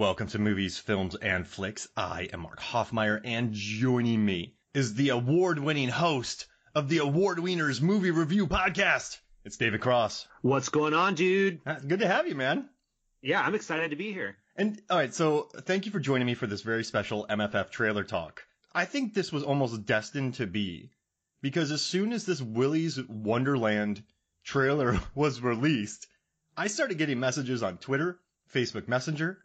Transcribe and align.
Welcome 0.00 0.26
to 0.26 0.38
Movies, 0.38 0.78
Films, 0.78 1.14
and 1.14 1.46
Flicks. 1.46 1.86
I 1.94 2.30
am 2.32 2.40
Mark 2.40 2.58
Hoffmeyer, 2.58 3.20
and 3.22 3.52
joining 3.52 4.24
me 4.24 4.54
is 4.72 4.94
the 4.94 5.10
award-winning 5.10 5.90
host 5.90 6.46
of 6.74 6.88
the 6.88 6.98
Award 6.98 7.36
Wieners 7.36 7.82
Movie 7.82 8.10
Review 8.10 8.46
Podcast. 8.46 9.18
It's 9.44 9.58
David 9.58 9.82
Cross. 9.82 10.26
What's 10.40 10.70
going 10.70 10.94
on, 10.94 11.16
dude? 11.16 11.60
Uh, 11.66 11.74
Good 11.86 12.00
to 12.00 12.08
have 12.08 12.26
you, 12.26 12.34
man. 12.34 12.70
Yeah, 13.20 13.42
I'm 13.42 13.54
excited 13.54 13.90
to 13.90 13.96
be 13.96 14.10
here. 14.10 14.38
And 14.56 14.80
all 14.88 14.96
right, 14.96 15.12
so 15.12 15.50
thank 15.54 15.84
you 15.84 15.92
for 15.92 16.00
joining 16.00 16.26
me 16.26 16.32
for 16.32 16.46
this 16.46 16.62
very 16.62 16.82
special 16.82 17.26
MFF 17.28 17.68
trailer 17.68 18.02
talk. 18.02 18.42
I 18.74 18.86
think 18.86 19.12
this 19.12 19.30
was 19.30 19.42
almost 19.42 19.84
destined 19.84 20.32
to 20.36 20.46
be 20.46 20.92
because 21.42 21.70
as 21.70 21.82
soon 21.82 22.14
as 22.14 22.24
this 22.24 22.40
Willy's 22.40 22.98
Wonderland 23.06 24.02
trailer 24.44 24.98
was 25.14 25.42
released, 25.42 26.06
I 26.56 26.68
started 26.68 26.96
getting 26.96 27.20
messages 27.20 27.62
on 27.62 27.76
Twitter, 27.76 28.18
Facebook 28.50 28.88
Messenger, 28.88 29.38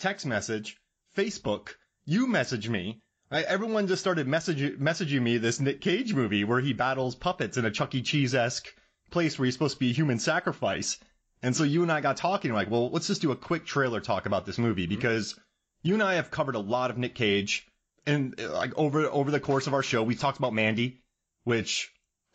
text 0.00 0.26
message, 0.26 0.78
Facebook. 1.16 1.74
You 2.04 2.26
message 2.26 2.68
me. 2.68 3.00
I, 3.30 3.42
everyone 3.42 3.86
just 3.86 4.00
started 4.00 4.26
message, 4.26 4.78
messaging 4.78 5.22
me 5.22 5.38
this 5.38 5.60
Nick 5.60 5.80
Cage 5.80 6.14
movie 6.14 6.42
where 6.42 6.60
he 6.60 6.72
battles 6.72 7.14
puppets 7.14 7.56
in 7.56 7.64
a 7.64 7.70
Chuck 7.70 7.94
E. 7.94 8.02
Cheese 8.02 8.34
esque 8.34 8.74
place 9.10 9.38
where 9.38 9.44
he's 9.44 9.54
supposed 9.54 9.76
to 9.76 9.80
be 9.80 9.90
a 9.90 9.94
human 9.94 10.18
sacrifice. 10.18 10.98
And 11.42 11.54
so 11.54 11.64
you 11.64 11.82
and 11.82 11.92
I 11.92 12.00
got 12.00 12.16
talking 12.16 12.52
like, 12.52 12.70
well, 12.70 12.90
let's 12.90 13.06
just 13.06 13.22
do 13.22 13.30
a 13.30 13.36
quick 13.36 13.64
trailer 13.66 14.00
talk 14.00 14.26
about 14.26 14.46
this 14.46 14.58
movie 14.58 14.86
because 14.86 15.38
you 15.82 15.94
and 15.94 16.02
I 16.02 16.14
have 16.14 16.30
covered 16.30 16.54
a 16.54 16.60
lot 16.60 16.90
of 16.90 16.98
Nick 16.98 17.14
Cage 17.14 17.66
and 18.06 18.40
uh, 18.40 18.52
like 18.52 18.76
over 18.76 19.04
over 19.06 19.30
the 19.30 19.40
course 19.40 19.66
of 19.66 19.74
our 19.74 19.82
show, 19.82 20.02
we 20.02 20.14
talked 20.14 20.38
about 20.38 20.54
Mandy, 20.54 21.02
which 21.44 21.92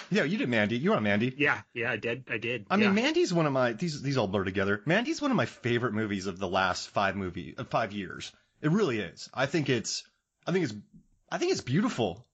yeah, 0.10 0.24
you 0.24 0.38
did 0.38 0.50
Mandy. 0.50 0.78
You 0.78 0.92
were 0.92 0.98
on 0.98 1.04
Mandy. 1.04 1.34
Yeah, 1.38 1.62
yeah, 1.74 1.92
I 1.92 1.98
did. 1.98 2.26
I 2.30 2.38
did. 2.38 2.66
I 2.70 2.78
mean. 2.78 2.94
Mandy's 2.94 3.34
one 3.34 3.46
of 3.46 3.54
my 3.54 3.74
these 3.74 4.02
these 4.02 4.18
all 4.18 4.28
blur 4.28 4.44
together. 4.44 4.82
Mandy's 4.86 5.22
one 5.22 5.32
of 5.32 5.38
my 5.38 5.46
favorite 5.46 5.94
movies 5.94 6.28
of 6.28 6.40
the 6.40 6.48
last 6.48 6.90
five 6.90 7.16
movie 7.16 7.56
uh, 7.58 7.64
five 7.64 7.92
years. 7.92 8.32
It 8.62 8.72
really 8.72 9.00
is. 9.00 9.30
I 9.34 9.46
think 9.46 9.70
it's 9.70 10.04
I 10.46 10.52
think 10.52 10.66
it's 10.66 10.74
I 11.32 11.38
think 11.38 11.52
it's 11.52 11.62
beautiful. 11.62 12.26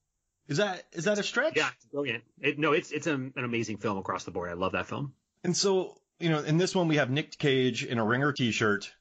Is 0.47 0.57
that 0.57 0.83
is 0.91 1.05
that 1.05 1.17
a 1.17 1.23
stretch? 1.23 1.55
yeah, 1.55 1.69
it's 1.75 1.85
brilliant. 1.85 2.23
It, 2.39 2.59
no, 2.59 2.73
it's 2.73 2.91
it's 2.91 3.07
an, 3.07 3.33
an 3.35 3.43
amazing 3.43 3.77
film 3.77 3.97
across 3.97 4.25
the 4.25 4.31
board. 4.31 4.49
I 4.49 4.53
love 4.53 4.73
that 4.73 4.87
film. 4.87 5.13
And 5.43 5.55
so 5.55 5.97
you 6.19 6.29
know, 6.29 6.39
in 6.39 6.57
this 6.57 6.75
one 6.75 6.87
we 6.87 6.97
have 6.97 7.09
Nick 7.09 7.37
Cage 7.37 7.85
in 7.85 7.97
a 7.97 8.05
Ringer 8.05 8.33
T-shirt. 8.33 8.91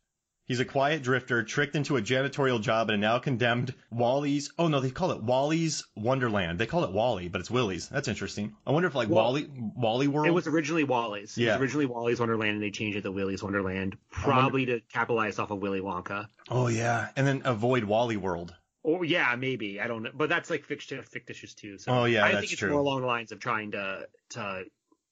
He's 0.51 0.59
a 0.59 0.65
quiet 0.65 1.05
drifter 1.05 1.45
tricked 1.45 1.77
into 1.77 1.97
a 1.97 2.03
janitorial 2.03 2.61
job 2.61 2.89
in 2.89 2.97
a 2.97 2.99
now 2.99 3.21
condemned 3.21 3.73
Wally's. 3.89 4.51
Oh 4.59 4.67
no, 4.67 4.81
they 4.81 4.91
call 4.91 5.13
it 5.13 5.23
Wally's 5.23 5.85
Wonderland. 5.95 6.59
They 6.59 6.67
call 6.67 6.83
it 6.83 6.91
Wally, 6.91 7.29
but 7.29 7.41
it's 7.41 7.53
Willie's. 7.53 7.89
That's 7.89 8.09
interesting. 8.09 8.57
I 8.67 8.73
wonder 8.73 8.89
if 8.89 8.97
like 8.97 9.09
Well, 9.09 9.27
Wally 9.27 9.49
Wally 9.77 10.09
World. 10.09 10.27
It 10.27 10.33
was 10.33 10.49
originally 10.49 10.83
Wally's. 10.83 11.39
It 11.39 11.43
Yeah. 11.43 11.53
was 11.53 11.61
originally 11.63 11.87
Wally's 11.87 12.19
Wonderland, 12.19 12.55
and 12.55 12.63
they 12.65 12.73
changed 12.73 12.99
it 12.99 13.03
to 13.03 13.13
Willy's 13.13 13.45
Wonderland, 13.45 13.97
probably 14.11 14.67
to 14.67 14.81
capitalize 14.93 15.39
off 15.39 15.53
of 15.53 15.61
Willy 15.61 15.81
Wonka. 15.81 16.27
oh 16.51 16.67
yeah, 16.67 17.11
and 17.15 17.25
then 17.25 17.43
avoid 17.45 17.85
Wally 17.85 18.17
World. 18.17 18.53
Or 18.83 19.05
yeah, 19.05 19.37
maybe 19.39 19.81
I 19.81 19.87
don't 19.87 20.03
know, 20.03 20.11
but 20.13 20.29
that's 20.29 20.51
like 20.51 20.65
fictitious, 20.65 21.09
fictitious 21.09 21.55
too. 21.55 21.79
So 21.79 21.93
Oh, 21.93 22.05
yeah, 22.07 22.25
I 22.25 22.33
that's 22.33 22.41
think 22.41 22.53
it's 22.55 22.59
true. 22.59 22.71
more 22.73 22.81
along 22.81 23.03
the 23.03 23.07
lines 23.07 23.31
of 23.31 23.39
trying 23.39 23.71
to 23.71 24.09
to 24.31 24.65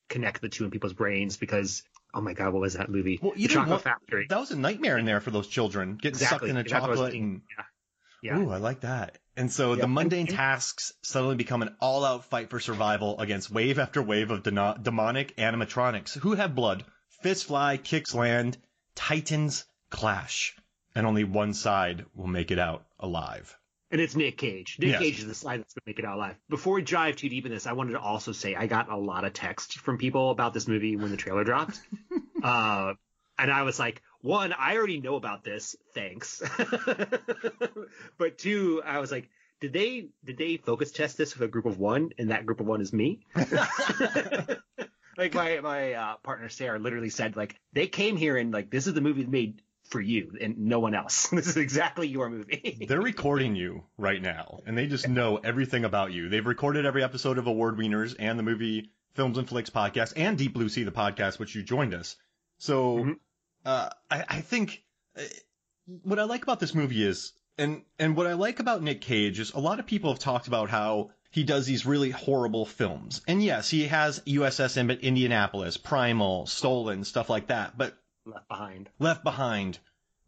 connect 0.09 0.41
the 0.41 0.48
two 0.48 0.65
in 0.65 0.72
people's 0.72 0.94
brains 0.94 1.37
because 1.37 1.84
oh 2.15 2.21
my 2.21 2.33
god, 2.33 2.53
what 2.53 2.61
was 2.61 2.75
that 2.75 2.89
movie? 2.89 3.19
Well, 3.23 3.33
the 3.37 3.47
Chocolate 3.49 3.69
one- 3.71 3.81
Factory. 3.81 4.27
That 4.29 4.41
was 4.41 4.51
a 4.51 4.59
nightmare 4.59 4.99
in 4.99 5.05
there 5.05 5.21
for 5.21 5.31
those 5.31 5.47
children 5.49 5.97
getting 5.97 6.11
exactly. 6.17 6.49
sucked 6.49 6.51
in 6.51 6.57
a 6.57 6.63
That's 6.63 6.73
what 6.73 6.91
was 6.91 6.99
chocolate. 6.99 7.15
And, 7.15 7.43
Yeah. 7.57 7.65
Yeah. 8.21 8.39
Ooh, 8.41 8.51
I 8.51 8.57
like 8.57 8.81
that. 8.81 9.19
And 9.37 9.53
so 9.53 9.75
Yeah. 9.75 9.83
the 9.83 9.89
mundane 9.89 10.27
And- 10.27 10.37
tasks 10.37 10.93
suddenly 11.03 11.37
become 11.37 11.63
an 11.63 11.77
all-out 11.81 12.25
fight 12.25 12.51
for 12.51 12.59
survival 12.59 13.21
against 13.21 13.51
wave 13.51 13.79
after 13.79 14.03
wave 14.03 14.31
of 14.33 14.43
demonic 14.43 15.37
animatronics 15.37 16.19
who 16.19 16.35
have 16.35 16.55
blood. 16.55 16.85
Fists 17.23 17.45
fly, 17.45 17.77
kicks 17.77 18.15
land, 18.15 18.59
titans 18.97 19.65
clash, 19.91 20.57
and 20.95 21.07
only 21.07 21.25
one 21.25 21.55
side 21.55 22.07
will 22.15 22.27
make 22.27 22.51
it 22.51 22.59
out 22.59 22.85
alive. 22.99 23.57
And 23.91 24.00
it's 24.00 24.15
Nick 24.15 24.37
Cage. 24.37 24.76
Nick 24.78 24.91
Yes. 24.91 25.00
Cage 25.00 25.19
is 25.21 25.26
the 25.26 25.34
side 25.34 25.60
that's 25.60 25.75
going 25.75 25.82
to 25.84 25.88
make 25.88 25.99
it 25.99 26.04
out 26.04 26.16
alive. 26.16 26.37
Before 26.50 26.75
we 26.75 26.82
dive 26.82 27.16
too 27.16 27.28
deep 27.28 27.47
in 27.47 27.53
this, 27.53 27.66
I 27.66 27.72
wanted 27.72 27.93
to 27.93 28.00
also 28.00 28.32
say 28.32 28.54
I 28.54 28.66
got 28.66 28.91
a 28.91 28.97
lot 28.97 29.25
of 29.25 29.32
text 29.32 29.78
from 29.78 29.97
people 29.97 30.31
about 30.31 30.53
this 30.53 30.69
movie 30.69 30.97
when 30.97 31.10
the 31.10 31.16
trailer 31.16 31.44
dropped. 31.44 31.81
uh, 32.43 32.94
and 33.38 33.50
I 33.50 33.62
was 33.62 33.78
like, 33.78 34.03
one, 34.21 34.53
I 34.53 34.77
already 34.77 35.00
know 35.00 35.15
about 35.15 35.44
this. 35.44 35.77
Thanks. 35.94 36.43
but 38.19 38.37
two, 38.37 38.82
I 38.84 38.98
was 38.98 39.12
like, 39.12 39.31
did 39.60 39.72
they 39.72 40.09
did 40.25 40.37
they 40.37 40.56
focus 40.56 40.93
test 40.93 41.16
this 41.16 41.34
with 41.34 41.48
a 41.48 41.50
group 41.50 41.66
of 41.66 41.78
one, 41.78 42.10
and 42.19 42.31
that 42.31 42.47
group 42.47 42.60
of 42.60 42.66
one 42.66 42.81
is 42.81 42.93
me? 42.93 43.21
like 45.16 45.34
my 45.34 45.60
my 45.60 45.93
uh, 45.94 46.16
partner 46.22 46.48
Sarah 46.48 46.78
literally 46.78 47.10
said, 47.10 47.37
like 47.37 47.56
they 47.72 47.87
came 47.87 48.16
here 48.16 48.37
and 48.37 48.53
like 48.53 48.71
this 48.71 48.87
is 48.87 48.94
the 48.94 49.00
movie 49.00 49.22
that 49.22 49.31
made 49.31 49.62
for 49.88 50.00
you 50.00 50.37
and 50.41 50.59
no 50.59 50.78
one 50.78 50.94
else. 50.94 51.28
this 51.32 51.47
is 51.47 51.56
exactly 51.56 52.06
your 52.09 52.28
movie. 52.28 52.84
They're 52.88 53.00
recording 53.00 53.56
you 53.56 53.84
right 53.97 54.21
now, 54.22 54.60
and 54.66 54.76
they 54.76 54.87
just 54.87 55.09
know 55.09 55.37
everything 55.38 55.84
about 55.84 56.12
you. 56.12 56.28
They've 56.28 56.47
recorded 56.47 56.87
every 56.87 57.03
episode 57.03 57.38
of 57.38 57.47
Award 57.47 57.76
Wieners 57.76 58.15
and 58.19 58.38
the 58.38 58.43
movie 58.43 58.91
Films 59.15 59.38
and 59.38 59.48
Flicks 59.48 59.71
podcast 59.71 60.12
and 60.16 60.38
Deep 60.38 60.53
Blue 60.54 60.69
Sea, 60.69 60.84
the 60.84 60.93
podcast, 60.93 61.38
which 61.38 61.54
you 61.54 61.62
joined 61.62 61.94
us. 61.94 62.16
So, 62.59 62.98
Mhm. 62.98 63.16
uh, 63.65 63.88
I, 64.10 64.25
I 64.28 64.41
think 64.43 64.82
uh, 65.16 65.22
what 66.03 66.19
I 66.19 66.25
like 66.25 66.43
about 66.43 66.60
this 66.60 66.75
movie 66.75 67.03
is, 67.04 67.32
and 67.56 67.82
and 67.98 68.15
what 68.16 68.27
I 68.27 68.34
like 68.34 68.60
about 68.60 68.82
Nick 68.82 69.00
Cage 69.00 69.41
is 69.41 69.53
a 69.53 69.59
lot 69.59 69.81
of 69.81 69.87
people 69.87 70.10
have 70.12 70.21
talked 70.21 70.47
about 70.47 70.71
how 70.71 71.10
he 71.31 71.43
does 71.44 71.66
these 71.66 71.84
really 71.84 72.10
horrible 72.10 72.65
films, 72.66 73.21
and 73.27 73.43
yes, 73.43 73.69
he 73.69 73.87
has 73.88 74.21
USS 74.27 74.77
Indianapolis, 75.00 75.77
Primal, 75.77 76.47
Stolen, 76.47 77.04
stuff 77.04 77.28
like 77.28 77.48
that, 77.48 77.77
but 77.77 77.98
left 78.28 78.49
behind. 78.49 78.91
Left 78.99 79.25
Behind. 79.25 79.78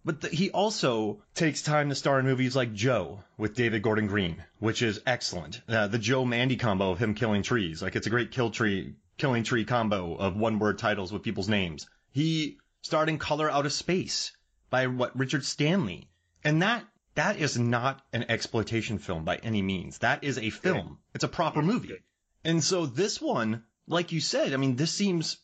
But 0.05 0.23
the, 0.23 0.29
he 0.29 0.51
also 0.51 1.23
takes 1.35 1.61
time 1.61 1.91
to 1.91 1.95
star 1.95 2.19
in 2.19 2.25
movies 2.25 2.57
like 2.57 2.73
Joe 2.73 3.23
with 3.37 3.55
David 3.55 3.83
Gordon 3.83 4.07
Green, 4.07 4.43
which 4.59 4.81
is 4.81 5.03
excellent. 5.07 5.61
Uh, 5.69 5.89
the 5.89 5.99
Joe 5.99 6.25
Mandy 6.25 6.57
combo 6.57 6.91
of 6.91 6.99
him 6.99 7.15
killing 7.15 7.43
trees, 7.43 7.83
like 7.83 7.97
it's 7.97 8.07
a 8.07 8.11
great 8.11 8.31
kill 8.31 8.51
tree, 8.51 8.95
killing 9.19 9.45
tree 9.45 9.67
combo 9.67 10.15
of 10.15 10.37
one 10.37 10.59
word 10.59 10.79
titles 10.79 11.13
with 11.13 11.23
people's 11.23 11.51
names. 11.51 11.87
He 12.13 12.59
starred 12.81 13.11
in 13.11 13.19
Color 13.19 13.51
Out 13.51 13.67
of 13.67 13.73
Space 13.73 14.33
by 14.71 14.87
what 14.87 15.19
Richard 15.19 15.45
Stanley, 15.45 16.09
and 16.43 16.63
that 16.63 16.85
that 17.17 17.37
is 17.37 17.59
not 17.59 18.01
an 18.15 18.25
exploitation 18.31 18.97
film 18.99 19.25
by 19.25 19.37
any 19.37 19.61
means. 19.61 19.99
That 19.99 20.25
is 20.25 20.39
a 20.39 20.49
film. 20.49 20.99
It's 21.15 21.25
a 21.25 21.29
proper 21.29 21.61
movie. 21.61 21.99
And 22.43 22.65
so 22.65 22.87
this 22.87 23.21
one, 23.21 23.65
like 23.87 24.13
you 24.13 24.21
said, 24.21 24.55
I 24.55 24.57
mean, 24.57 24.77
this 24.77 24.93
seems 24.93 25.37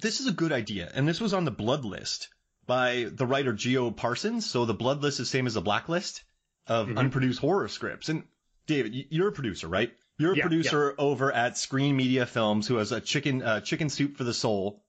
this 0.00 0.20
is 0.20 0.26
a 0.26 0.32
good 0.32 0.52
idea, 0.52 0.90
and 0.94 1.06
this 1.08 1.20
was 1.20 1.32
on 1.34 1.44
the 1.44 1.50
Blood 1.50 1.84
List 1.84 2.28
by 2.66 3.06
the 3.12 3.26
writer 3.26 3.52
G.O. 3.52 3.92
Parsons. 3.92 4.48
So 4.48 4.64
the 4.64 4.74
Blood 4.74 5.02
List 5.02 5.20
is 5.20 5.30
same 5.30 5.46
as 5.46 5.54
the 5.54 5.60
Blacklist 5.62 6.22
of 6.66 6.88
Mhm. 6.88 6.98
unproduced 6.98 7.40
horror 7.40 7.68
scripts. 7.68 8.08
And 8.08 8.24
David, 8.66 8.94
you're 9.10 9.28
a 9.28 9.32
producer, 9.32 9.68
right? 9.68 9.92
You're 10.18 10.32
a 10.32 10.36
Yeah, 10.36 10.42
producer 10.42 10.94
over 10.98 11.32
at 11.32 11.56
Screen 11.56 11.96
Media 11.96 12.26
Films, 12.26 12.66
who 12.66 12.76
has 12.76 12.92
a 12.92 13.00
chicken 13.00 13.40
uh, 13.42 13.60
chicken 13.60 13.88
soup 13.88 14.16
for 14.16 14.24
the 14.24 14.34
soul 14.34 14.84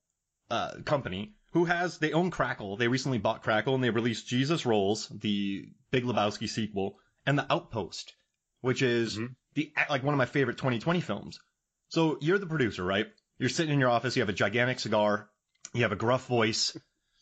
uh, 0.50 0.81
company. 0.83 1.35
Who 1.53 1.65
has 1.65 1.97
they 2.00 2.11
own 2.11 2.31
Crackle? 2.31 2.75
They 2.77 2.88
recently 2.88 3.17
bought 3.19 3.44
Crackle, 3.44 3.75
and 3.75 3.83
they 3.83 3.89
released 3.91 4.27
Jesus 4.27 4.65
Rolls, 4.65 5.07
the 5.09 5.65
Big 5.91 6.03
Lebowski 6.03 6.50
sequel, 6.50 6.97
and 7.25 7.38
The 7.38 7.45
Outpost, 7.51 8.13
which 8.61 8.81
is 8.81 9.17
Mhm. 9.17 9.35
the 9.53 9.71
like 9.89 10.03
one 10.03 10.13
of 10.13 10.17
my 10.17 10.25
favorite 10.25 10.57
2020 10.57 11.01
films. 11.01 11.39
So 11.89 12.17
you're 12.21 12.38
the 12.39 12.47
producer, 12.47 12.83
right? 12.83 13.07
You're 13.39 13.50
sitting 13.50 13.74
in 13.74 13.80
your 13.80 13.89
office. 13.89 14.15
You 14.15 14.21
have 14.21 14.30
a 14.30 14.33
gigantic 14.33 14.80
cigar. 14.80 15.30
You 15.74 15.83
have 15.83 15.91
a 15.91 15.95
gruff 15.97 16.27
voice. 16.27 16.77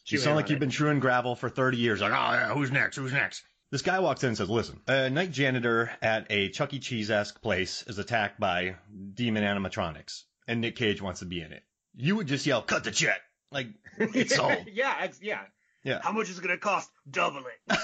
You 0.08 0.18
sound 0.18 0.36
like 0.38 0.50
you've 0.50 0.60
been 0.60 0.70
chewing 0.70 1.00
gravel 1.00 1.36
for 1.36 1.50
30 1.50 1.78
years. 1.78 2.02
Like, 2.02 2.12
oh 2.12 2.34
yeah, 2.34 2.54
who's 2.54 2.72
next? 2.72 2.96
Who's 2.96 3.12
next? 3.14 3.44
This 3.72 3.82
guy 3.82 4.00
walks 4.00 4.24
in 4.24 4.30
and 4.30 4.38
says, 4.38 4.50
listen, 4.50 4.80
a 4.88 5.10
night 5.10 5.32
janitor 5.32 5.92
at 6.02 6.28
a 6.30 6.48
Chuck 6.50 6.74
E. 6.74 6.80
Cheese-esque 6.80 7.42
place 7.42 7.84
is 7.88 8.00
attacked 8.00 8.40
by 8.40 8.76
demon 9.14 9.44
animatronics, 9.44 10.24
and 10.48 10.62
Nick 10.62 10.78
Cage 10.78 11.02
wants 11.02 11.20
to 11.20 11.26
be 11.26 11.42
in 11.42 11.52
it. 11.52 11.64
You 11.94 12.16
would 12.16 12.28
just 12.28 12.46
yell, 12.46 12.62
cut 12.62 12.86
the 12.86 12.92
check. 12.92 13.20
Like, 13.52 13.68
it's 13.98 14.34
sold. 14.38 14.68
yeah, 14.72 14.96
ex- 15.02 15.20
yeah. 15.22 15.42
Yeah. 15.84 16.00
How 16.02 16.14
much 16.14 16.30
is 16.30 16.38
it 16.40 16.42
gonna 16.42 16.58
cost? 16.58 16.90
Double 17.10 17.44
it. 17.70 17.78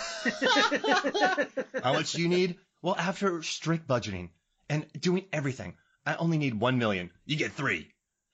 How 1.84 1.94
much 1.94 2.14
do 2.14 2.22
you 2.22 2.30
need? 2.30 2.58
Well, 2.82 2.96
after 2.98 3.42
strict 3.44 3.88
budgeting 3.88 4.30
and 4.70 4.86
doing 5.00 5.26
everything, 5.34 5.76
I 6.06 6.16
only 6.16 6.38
need 6.38 6.60
one 6.60 6.78
million. 6.80 7.12
You 7.26 7.36
get 7.36 7.52
three. 7.54 7.90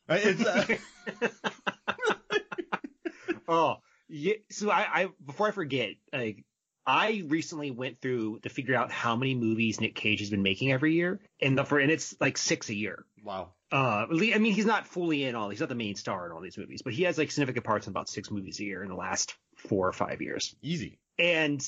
It's, 0.10 0.46
uh, 0.46 0.66
oh, 3.48 3.78
yeah. 4.08 4.34
So 4.52 4.70
I, 4.70 4.88
I 5.04 5.08
before 5.26 5.48
I 5.48 5.52
forget, 5.52 5.92
like 6.14 6.44
I 6.86 7.24
recently 7.28 7.72
went 7.72 8.02
through 8.02 8.40
to 8.40 8.50
figure 8.50 8.76
out 8.76 8.92
how 8.92 9.16
many 9.16 9.36
movies 9.36 9.80
Nick 9.80 9.96
Cage 9.96 10.20
has 10.20 10.30
been 10.30 10.44
making 10.44 10.72
every 10.72 10.94
year, 10.94 11.20
and 11.42 11.58
the 11.58 11.64
for 11.64 11.80
and 11.80 11.92
it's 11.92 12.16
like 12.20 12.38
six 12.38 12.70
a 12.70 12.76
year. 12.76 13.06
wow. 13.24 13.50
Uh, 13.72 14.08
I 14.10 14.38
mean, 14.40 14.54
he's 14.54 14.66
not 14.66 14.88
fully 14.88 15.26
in 15.26 15.36
all. 15.36 15.48
He's 15.52 15.60
not 15.60 15.70
the 15.70 15.76
main 15.76 15.94
star 15.94 16.26
in 16.26 16.32
all 16.32 16.42
these 16.42 16.58
movies, 16.58 16.82
but 16.82 16.92
he 16.92 17.04
has 17.04 17.20
like 17.20 17.30
significant 17.30 17.64
parts 17.64 17.86
in 17.86 17.92
about 17.92 18.10
six 18.10 18.32
movies 18.32 18.60
a 18.60 18.64
year 18.64 18.82
in 18.82 18.90
the 18.90 18.96
last 18.96 19.36
four 19.58 19.88
or 19.88 19.94
five 19.94 20.24
years. 20.24 20.56
Easy. 20.64 20.98
And 21.20 21.64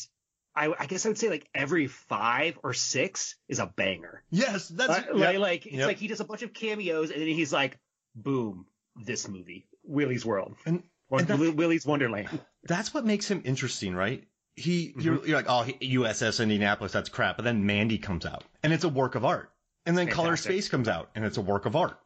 I, 0.55 0.73
I 0.79 0.87
guess 0.87 1.05
I 1.05 1.09
would 1.09 1.19
say 1.19 1.29
like 1.29 1.47
every 1.53 1.85
five 1.85 2.57
or 2.63 2.73
six 2.73 3.35
is 3.47 3.59
a 3.59 3.67
banger. 3.67 4.23
Yes, 4.31 4.67
that's 4.69 4.91
Uh, 4.91 5.03
yeah. 5.13 5.25
like, 5.27 5.37
like 5.37 5.65
it's 5.67 5.75
Yep. 5.75 5.87
like 5.89 5.97
he 5.99 6.07
does 6.07 6.21
a 6.21 6.25
bunch 6.25 6.41
of 6.41 6.53
cameos, 6.55 7.11
and 7.11 7.21
then 7.21 7.27
he's 7.27 7.53
like, 7.53 7.77
boom, 8.15 8.65
this 8.95 9.27
movie, 9.27 9.67
Willy's 9.83 10.25
World, 10.25 10.55
And- 10.65 10.83
and 11.11 11.57
Willy's 11.57 11.85
Wonderland. 11.85 12.29
that's 12.63 12.93
what 12.93 13.05
makes 13.05 13.29
him 13.29 13.41
interesting, 13.45 13.93
right? 13.95 14.23
He, 14.55 14.89
Mm-hmm. 14.89 14.99
you're, 15.01 15.27
you're 15.27 15.37
like, 15.37 15.45
oh, 15.49 15.63
he- 15.63 15.97
USS 15.97 16.41
Indianapolis, 16.41 16.91
that's 16.91 17.09
crap. 17.09 17.37
But 17.37 17.43
then 17.43 17.65
Mandy 17.65 17.97
comes 17.97 18.25
out, 18.25 18.43
and 18.63 18.73
it's 18.73 18.83
a 18.83 18.89
work 18.89 19.15
of 19.15 19.25
art. 19.25 19.49
And 19.85 19.97
then 19.97 20.07
Color 20.07 20.35
Space 20.37 20.69
comes 20.69 20.87
out, 20.87 21.09
and 21.15 21.25
it's 21.25 21.37
a 21.37 21.41
work 21.41 21.65
of 21.65 21.75
art. 21.75 21.97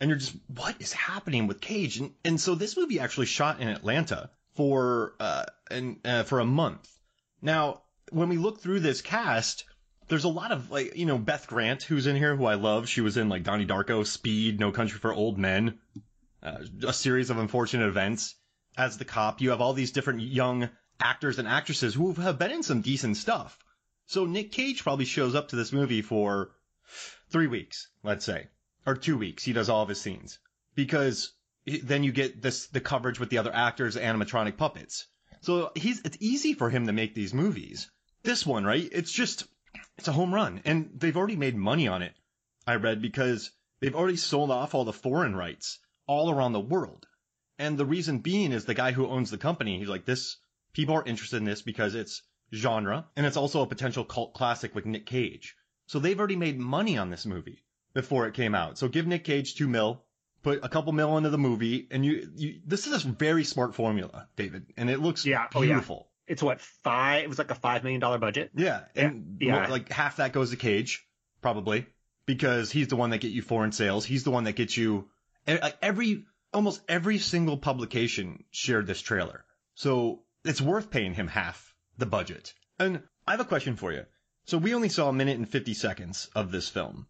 And 0.00 0.08
you're 0.08 0.18
just, 0.18 0.34
what 0.48 0.74
is 0.80 0.92
happening 0.92 1.46
with 1.46 1.60
Cage? 1.60 1.98
And, 1.98 2.12
and 2.24 2.40
so 2.40 2.54
this 2.54 2.76
movie 2.76 2.98
actually 3.00 3.26
shot 3.26 3.60
in 3.60 3.68
Atlanta 3.68 4.30
for, 4.56 5.14
uh, 5.20 5.44
and, 5.70 5.98
uh, 6.04 6.22
for 6.24 6.40
a 6.40 6.44
month. 6.46 6.88
Now, 7.42 7.82
when 8.10 8.28
we 8.30 8.36
look 8.38 8.60
through 8.60 8.80
this 8.80 9.02
cast, 9.02 9.64
there's 10.10 10.24
a 10.24 10.28
lot 10.28 10.50
of 10.50 10.70
like, 10.70 10.96
you 10.96 11.06
know, 11.06 11.16
Beth 11.16 11.46
Grant, 11.46 11.84
who's 11.84 12.06
in 12.06 12.16
here, 12.16 12.36
who 12.36 12.44
I 12.44 12.54
love. 12.54 12.88
She 12.88 13.00
was 13.00 13.16
in 13.16 13.28
like 13.28 13.44
Donnie 13.44 13.64
Darko, 13.64 14.04
Speed, 14.04 14.58
No 14.60 14.72
Country 14.72 14.98
for 14.98 15.14
Old 15.14 15.38
Men, 15.38 15.78
uh, 16.42 16.58
a 16.86 16.92
series 16.92 17.30
of 17.30 17.38
unfortunate 17.38 17.86
events. 17.86 18.34
As 18.76 18.98
the 18.98 19.04
cop, 19.04 19.40
you 19.40 19.50
have 19.50 19.60
all 19.60 19.72
these 19.72 19.92
different 19.92 20.20
young 20.20 20.68
actors 21.00 21.38
and 21.38 21.48
actresses 21.48 21.94
who 21.94 22.12
have 22.14 22.38
been 22.38 22.50
in 22.50 22.62
some 22.62 22.82
decent 22.82 23.16
stuff. 23.16 23.56
So 24.06 24.26
Nick 24.26 24.52
Cage 24.52 24.82
probably 24.82 25.04
shows 25.04 25.34
up 25.34 25.48
to 25.48 25.56
this 25.56 25.72
movie 25.72 26.02
for 26.02 26.50
three 27.30 27.46
weeks, 27.46 27.88
let's 28.02 28.24
say, 28.24 28.48
or 28.84 28.96
two 28.96 29.16
weeks. 29.16 29.44
He 29.44 29.52
does 29.52 29.68
all 29.68 29.82
of 29.82 29.88
his 29.88 30.00
scenes 30.00 30.40
because 30.74 31.32
then 31.64 32.02
you 32.02 32.10
get 32.10 32.42
this 32.42 32.66
the 32.66 32.80
coverage 32.80 33.20
with 33.20 33.30
the 33.30 33.38
other 33.38 33.54
actors, 33.54 33.96
animatronic 33.96 34.56
puppets. 34.56 35.06
So 35.42 35.70
he's 35.76 36.00
it's 36.00 36.16
easy 36.20 36.54
for 36.54 36.68
him 36.68 36.86
to 36.86 36.92
make 36.92 37.14
these 37.14 37.32
movies. 37.32 37.88
This 38.24 38.44
one, 38.44 38.64
right? 38.64 38.88
It's 38.90 39.12
just 39.12 39.46
it's 40.00 40.08
a 40.08 40.12
home 40.12 40.34
run, 40.34 40.62
and 40.64 40.90
they've 40.96 41.16
already 41.16 41.36
made 41.36 41.54
money 41.54 41.86
on 41.86 42.00
it. 42.02 42.14
I 42.66 42.76
read 42.76 43.02
because 43.02 43.50
they've 43.80 43.94
already 43.94 44.16
sold 44.16 44.50
off 44.50 44.74
all 44.74 44.84
the 44.84 44.92
foreign 44.92 45.36
rights 45.36 45.78
all 46.06 46.30
around 46.30 46.52
the 46.52 46.60
world. 46.60 47.06
And 47.58 47.76
the 47.76 47.84
reason 47.84 48.20
being 48.20 48.52
is 48.52 48.64
the 48.64 48.74
guy 48.74 48.92
who 48.92 49.06
owns 49.06 49.30
the 49.30 49.36
company, 49.38 49.78
he's 49.78 49.88
like, 49.88 50.06
this, 50.06 50.38
people 50.72 50.94
are 50.94 51.04
interested 51.04 51.36
in 51.36 51.44
this 51.44 51.60
because 51.60 51.94
it's 51.94 52.22
genre 52.52 53.06
and 53.14 53.26
it's 53.26 53.36
also 53.36 53.60
a 53.60 53.66
potential 53.66 54.04
cult 54.04 54.32
classic 54.32 54.74
with 54.74 54.86
Nick 54.86 55.04
Cage. 55.04 55.54
So 55.86 55.98
they've 55.98 56.18
already 56.18 56.36
made 56.36 56.58
money 56.58 56.96
on 56.96 57.10
this 57.10 57.26
movie 57.26 57.62
before 57.92 58.26
it 58.26 58.34
came 58.34 58.54
out. 58.54 58.78
So 58.78 58.88
give 58.88 59.06
Nick 59.06 59.24
Cage 59.24 59.54
two 59.54 59.68
mil, 59.68 60.02
put 60.42 60.64
a 60.64 60.68
couple 60.70 60.92
mil 60.92 61.18
into 61.18 61.28
the 61.28 61.38
movie, 61.38 61.86
and 61.90 62.04
you, 62.04 62.30
you 62.34 62.60
this 62.64 62.86
is 62.86 63.04
a 63.04 63.08
very 63.08 63.44
smart 63.44 63.74
formula, 63.74 64.28
David, 64.36 64.66
and 64.78 64.88
it 64.88 65.00
looks 65.00 65.26
Yeah. 65.26 65.48
Oh, 65.54 65.62
yeah. 65.62 65.82
It's 66.30 66.42
what 66.42 66.60
five? 66.60 67.24
It 67.24 67.28
was 67.28 67.38
like 67.38 67.50
a 67.50 67.56
five 67.56 67.82
million 67.82 68.00
dollar 68.00 68.18
budget. 68.18 68.52
Yeah, 68.54 68.84
and 68.94 69.36
Yeah. 69.40 69.66
like 69.66 69.90
half 69.90 70.16
that 70.18 70.32
goes 70.32 70.50
to 70.50 70.56
Cage, 70.56 71.04
probably, 71.42 71.86
because 72.24 72.70
he's 72.70 72.86
the 72.88 72.94
one 72.96 73.10
that 73.10 73.18
get 73.18 73.32
you 73.32 73.42
foreign 73.42 73.72
sales. 73.72 74.04
He's 74.04 74.22
the 74.22 74.30
one 74.30 74.44
that 74.44 74.54
gets 74.54 74.76
you 74.76 75.08
like 75.46 75.76
every 75.82 76.24
almost 76.52 76.82
every 76.88 77.18
single 77.18 77.56
publication 77.56 78.44
shared 78.52 78.86
this 78.86 79.00
trailer, 79.00 79.44
so 79.74 80.22
it's 80.44 80.60
worth 80.60 80.90
paying 80.90 81.14
him 81.14 81.26
half 81.26 81.74
the 81.98 82.06
budget. 82.06 82.54
And 82.78 83.02
I 83.26 83.32
have 83.32 83.40
a 83.40 83.44
question 83.44 83.74
for 83.76 83.92
you. 83.92 84.06
So 84.44 84.56
we 84.56 84.74
only 84.74 84.88
saw 84.88 85.08
a 85.08 85.12
minute 85.12 85.36
and 85.38 85.48
fifty 85.48 85.74
seconds 85.74 86.30
of 86.36 86.52
this 86.52 86.68
film, 86.68 87.08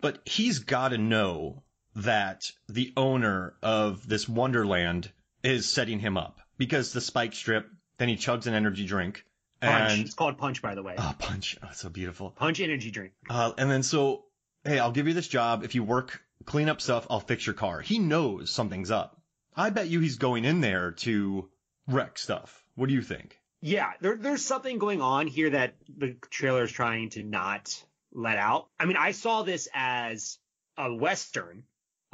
but 0.00 0.18
he's 0.24 0.58
got 0.58 0.88
to 0.88 0.98
know 0.98 1.62
that 1.94 2.50
the 2.68 2.92
owner 2.96 3.54
of 3.62 4.08
this 4.08 4.28
Wonderland 4.28 5.10
is 5.44 5.68
setting 5.68 6.00
him 6.00 6.16
up 6.16 6.40
because 6.58 6.92
the 6.92 7.00
spike 7.00 7.32
strip. 7.34 7.68
Then 8.00 8.08
he 8.08 8.16
chugs 8.16 8.46
an 8.46 8.54
energy 8.54 8.86
drink. 8.86 9.26
Punch. 9.60 9.92
And 9.92 10.00
it's 10.00 10.14
called 10.14 10.38
Punch, 10.38 10.62
by 10.62 10.74
the 10.74 10.82
way. 10.82 10.94
Oh, 10.96 11.14
punch. 11.18 11.58
Oh, 11.62 11.66
it's 11.68 11.80
so 11.80 11.90
beautiful. 11.90 12.30
Punch 12.30 12.58
energy 12.58 12.90
drink. 12.90 13.12
Uh, 13.28 13.52
and 13.58 13.70
then 13.70 13.82
so, 13.82 14.24
hey, 14.64 14.78
I'll 14.78 14.90
give 14.90 15.06
you 15.06 15.12
this 15.12 15.28
job. 15.28 15.64
If 15.64 15.74
you 15.74 15.84
work, 15.84 16.22
clean 16.46 16.70
up 16.70 16.80
stuff, 16.80 17.06
I'll 17.10 17.20
fix 17.20 17.44
your 17.46 17.52
car. 17.52 17.82
He 17.82 17.98
knows 17.98 18.48
something's 18.48 18.90
up. 18.90 19.20
I 19.54 19.68
bet 19.68 19.88
you 19.88 20.00
he's 20.00 20.16
going 20.16 20.46
in 20.46 20.62
there 20.62 20.92
to 20.92 21.50
wreck 21.88 22.16
stuff. 22.16 22.64
What 22.74 22.88
do 22.88 22.94
you 22.94 23.02
think? 23.02 23.38
Yeah, 23.60 23.92
there, 24.00 24.16
there's 24.16 24.46
something 24.46 24.78
going 24.78 25.02
on 25.02 25.26
here 25.26 25.50
that 25.50 25.74
the 25.94 26.16
trailer 26.30 26.62
is 26.62 26.72
trying 26.72 27.10
to 27.10 27.22
not 27.22 27.84
let 28.14 28.38
out. 28.38 28.68
I 28.78 28.86
mean, 28.86 28.96
I 28.96 29.10
saw 29.10 29.42
this 29.42 29.68
as 29.74 30.38
a 30.78 30.90
Western, 30.90 31.64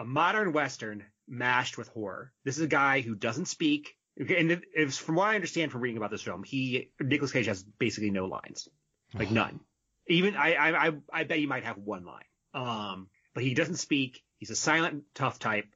a 0.00 0.04
modern 0.04 0.52
Western 0.52 1.04
mashed 1.28 1.78
with 1.78 1.86
horror. 1.90 2.32
This 2.42 2.56
is 2.56 2.64
a 2.64 2.66
guy 2.66 3.02
who 3.02 3.14
doesn't 3.14 3.46
speak. 3.46 3.96
And 4.18 4.62
it's 4.74 4.96
from 4.96 5.16
what 5.16 5.28
I 5.28 5.34
understand 5.34 5.72
from 5.72 5.82
reading 5.82 5.98
about 5.98 6.10
this 6.10 6.22
film, 6.22 6.42
he, 6.42 6.90
Nicolas 7.00 7.32
Cage 7.32 7.46
has 7.46 7.62
basically 7.62 8.10
no 8.10 8.26
lines. 8.26 8.68
Like 9.14 9.30
none. 9.30 9.60
Even, 10.08 10.36
I, 10.36 10.54
I, 10.54 10.86
I, 10.86 10.92
I 11.12 11.24
bet 11.24 11.38
he 11.38 11.46
might 11.46 11.64
have 11.64 11.78
one 11.78 12.04
line. 12.04 12.24
Um, 12.54 13.08
but 13.34 13.44
he 13.44 13.54
doesn't 13.54 13.76
speak. 13.76 14.22
He's 14.38 14.50
a 14.50 14.56
silent, 14.56 15.04
tough 15.14 15.38
type. 15.38 15.66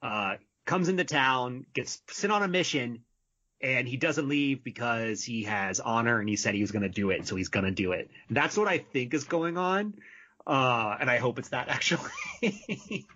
Uh, 0.00 0.34
comes 0.64 0.88
into 0.88 1.04
town, 1.04 1.66
gets 1.72 2.00
sent 2.08 2.32
on 2.32 2.42
a 2.42 2.48
mission, 2.48 3.00
and 3.60 3.88
he 3.88 3.96
doesn't 3.96 4.28
leave 4.28 4.62
because 4.62 5.24
he 5.24 5.44
has 5.44 5.80
honor 5.80 6.20
and 6.20 6.28
he 6.28 6.36
said 6.36 6.54
he 6.54 6.60
was 6.60 6.70
going 6.70 6.82
to 6.82 6.88
do 6.88 7.10
it, 7.10 7.26
so 7.26 7.34
he's 7.34 7.48
going 7.48 7.64
to 7.64 7.72
do 7.72 7.92
it. 7.92 8.10
That's 8.30 8.56
what 8.56 8.68
I 8.68 8.78
think 8.78 9.14
is 9.14 9.24
going 9.24 9.58
on. 9.58 9.94
Uh, 10.46 10.96
and 11.00 11.10
I 11.10 11.18
hope 11.18 11.38
it's 11.38 11.50
that 11.50 11.68
actually. 11.68 12.10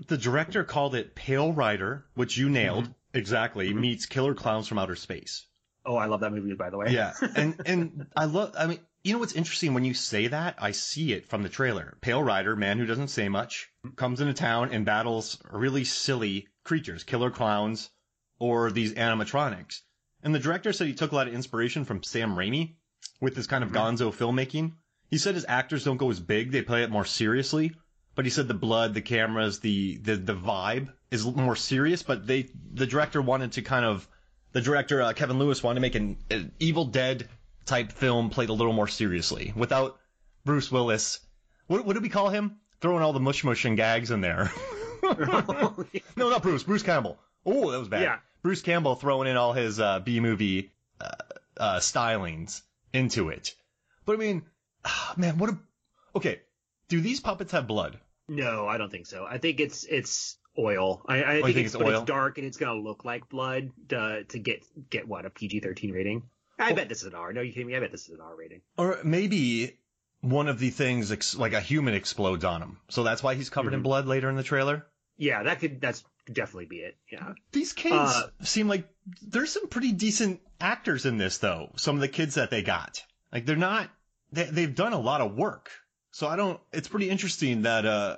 The 0.09 0.19
director 0.19 0.65
called 0.65 0.95
it 0.95 1.15
Pale 1.15 1.53
Rider, 1.53 2.05
which 2.15 2.37
you 2.37 2.49
nailed 2.49 2.93
exactly, 3.15 3.71
mm-hmm. 3.71 3.81
meets 3.81 4.07
Killer 4.07 4.35
Clowns 4.35 4.69
from 4.69 4.79
Outer 4.79 4.97
Space. 4.97 5.47
oh, 5.85 5.97
I 5.97 6.07
love 6.07 6.21
that 6.21 6.33
movie, 6.33 6.55
by 6.55 6.71
the 6.71 6.79
way. 6.79 6.87
Yeah, 6.91 7.13
and 7.37 7.61
and 7.67 8.07
I 8.17 8.27
love. 8.27 8.55
I 8.57 8.67
mean, 8.67 8.81
you 9.05 9.13
know 9.13 9.19
what's 9.19 9.33
interesting 9.33 9.75
when 9.75 9.85
you 9.85 9.95
say 9.95 10.29
that? 10.29 10.57
I 10.59 10.73
see 10.73 11.13
it 11.13 11.29
from 11.29 11.43
the 11.43 11.49
trailer. 11.49 11.99
Pale 12.01 12.23
Rider, 12.23 12.55
man 12.55 12.79
who 12.79 12.87
doesn't 12.87 13.09
say 13.09 13.29
much, 13.29 13.69
comes 13.97 14.21
into 14.21 14.35
town 14.35 14.73
and 14.73 14.87
battles 14.87 15.43
really 15.51 15.85
silly 15.85 16.49
creatures, 16.65 17.03
killer 17.03 17.31
clowns, 17.31 17.91
or 18.39 18.71
these 18.71 18.95
animatronics. 18.95 19.81
And 20.23 20.35
the 20.35 20.39
director 20.39 20.73
said 20.73 20.87
he 20.87 20.95
took 20.95 21.13
a 21.13 21.17
lot 21.17 21.27
of 21.27 21.35
inspiration 21.35 21.85
from 21.85 22.03
Sam 22.05 22.37
Raimi 22.37 22.77
with 23.21 23.35
this 23.35 23.49
kind 23.49 23.65
of 23.65 23.71
mm-hmm. 23.71 23.79
gonzo 23.79 24.15
filmmaking. 24.15 24.75
He 25.11 25.19
said 25.19 25.35
his 25.35 25.47
actors 25.49 25.85
don't 25.85 25.97
go 25.97 26.11
as 26.11 26.21
big; 26.21 26.53
they 26.53 26.63
play 26.63 26.85
it 26.85 26.91
more 26.91 27.05
seriously. 27.05 27.75
But 28.15 28.27
he 28.27 28.31
said 28.31 28.49
the 28.49 28.55
blood, 28.55 28.95
the 28.95 29.01
cameras, 29.01 29.61
the 29.61 29.97
the 29.97 30.17
the 30.17 30.35
vibe 30.35 30.93
is 31.11 31.25
more 31.25 31.57
serious. 31.57 32.03
But 32.03 32.27
they 32.27 32.49
the 32.73 32.87
director 32.87 33.23
wanted 33.23 33.53
to 33.53 33.63
kind 33.63 33.85
of 33.85 34.07
the 34.53 34.61
director 34.61 35.01
uh, 35.03 35.13
Kevin 35.13 35.39
Lewis 35.39 35.63
wanted 35.63 35.77
to 35.77 35.81
make 35.81 35.95
an, 35.95 36.17
an 36.31 36.53
Evil 36.59 36.85
Dead 36.85 37.29
type 37.65 37.93
film 37.93 38.31
played 38.31 38.49
a 38.49 38.53
little 38.53 38.73
more 38.73 38.89
seriously 38.89 39.53
without 39.57 39.99
Bruce 40.45 40.71
Willis. 40.71 41.21
What, 41.67 41.87
what 41.87 41.95
did 41.95 42.03
we 42.03 42.09
call 42.09 42.29
him? 42.29 42.59
Throwing 42.81 43.03
all 43.03 43.13
the 43.13 43.21
mush 43.21 43.45
mush 43.45 43.65
and 43.65 43.77
gags 43.77 44.11
in 44.11 44.21
there. 44.21 44.53
no, 45.03 46.31
not 46.31 46.43
Bruce. 46.43 46.65
Bruce 46.65 46.83
Campbell. 46.83 47.19
Oh, 47.47 47.71
that 47.71 47.79
was 47.79 47.89
bad. 47.89 48.03
Yeah. 48.03 48.19
Bruce 48.43 48.63
Campbell 48.63 48.97
throwing 48.97 49.29
in 49.29 49.37
all 49.37 49.53
his 49.53 49.79
uh, 49.81 50.01
B 50.01 50.21
movie 50.21 50.73
uh, 51.01 51.11
uh, 51.57 51.79
stylings 51.79 52.63
into 52.93 53.29
it. 53.29 53.55
But 54.05 54.15
I 54.15 54.17
mean, 54.17 54.43
man, 55.17 55.39
what 55.39 55.51
a. 55.51 55.59
Okay, 56.15 56.41
do 56.89 57.01
these 57.01 57.21
puppets 57.21 57.53
have 57.53 57.67
blood? 57.67 57.99
No, 58.29 58.67
I 58.67 58.79
don't 58.79 58.91
think 58.91 59.07
so. 59.07 59.27
I 59.29 59.39
think 59.39 59.61
it's 59.61 59.85
it's 59.85 60.39
oil. 60.59 61.03
I, 61.09 61.23
I 61.23 61.39
Oh, 61.39 61.43
think, 61.45 61.55
think 61.57 61.67
it's, 61.67 61.75
it's 61.75 61.83
oil? 61.83 62.01
it's 62.01 62.07
dark 62.07 62.39
and 62.39 62.47
it's 62.47 62.57
gonna 62.57 62.81
look 62.81 63.05
like 63.05 63.29
blood 63.29 63.71
to 63.89 64.25
to 64.29 64.39
get 64.39 64.65
get 64.91 65.07
what 65.09 65.27
a 65.27 65.31
PG 65.31 65.61
thirteen 65.61 65.93
rating. 65.93 66.23
I 66.59 66.73
bet 66.75 66.89
this 66.89 67.01
is 67.03 67.09
an 67.09 67.15
R. 67.15 67.33
No, 67.33 67.41
you 67.41 67.53
kidding 67.53 67.67
me? 67.67 67.77
I 67.77 67.81
bet 67.81 67.91
this 67.91 68.09
is 68.09 68.15
an 68.15 68.21
R 68.21 68.37
rating. 68.37 68.61
Or 68.77 68.99
maybe 69.03 69.79
one 70.21 70.47
of 70.47 70.61
the 70.61 70.71
things, 70.71 71.11
ex- 71.11 71.35
like 71.35 71.53
a 71.55 71.61
human, 71.61 71.95
explodes 71.95 72.45
on 72.45 72.63
him. 72.63 72.79
So 72.89 73.03
that's 73.03 73.23
why 73.23 73.35
he's 73.35 73.51
covered 73.51 73.75
in 73.75 73.83
blood 73.83 74.07
later 74.07 74.31
in 74.31 74.37
the 74.37 74.45
trailer. 74.45 74.87
Yeah, 75.17 75.43
that 75.43 75.59
could 75.59 75.81
that's 75.81 76.05
definitely 76.33 76.67
be 76.67 76.77
it. 76.77 76.97
Yeah. 77.11 77.33
These 77.51 77.73
kids 77.73 77.95
Uh, 77.97 78.29
seem 78.43 78.69
like 78.69 78.89
there's 79.23 79.51
some 79.51 79.67
pretty 79.67 79.91
decent 79.91 80.41
actors 80.61 81.05
in 81.07 81.19
this, 81.19 81.39
though. 81.39 81.73
Some 81.77 81.97
of 81.97 82.01
the 82.01 82.09
kids 82.09 82.37
that 82.37 82.51
they 82.51 82.63
got. 82.63 83.03
Like 83.33 83.45
they're 83.47 83.57
not, 83.57 83.91
they, 84.31 84.45
they've 84.45 84.75
done 84.75 84.93
a 84.93 85.01
lot 85.01 85.21
of 85.21 85.35
work. 85.35 85.71
So 86.13 86.29
I 86.29 86.37
don't, 86.37 86.61
it's 86.73 86.89
pretty 86.89 87.11
interesting 87.11 87.63
that, 87.63 87.85
uh, 87.85 88.17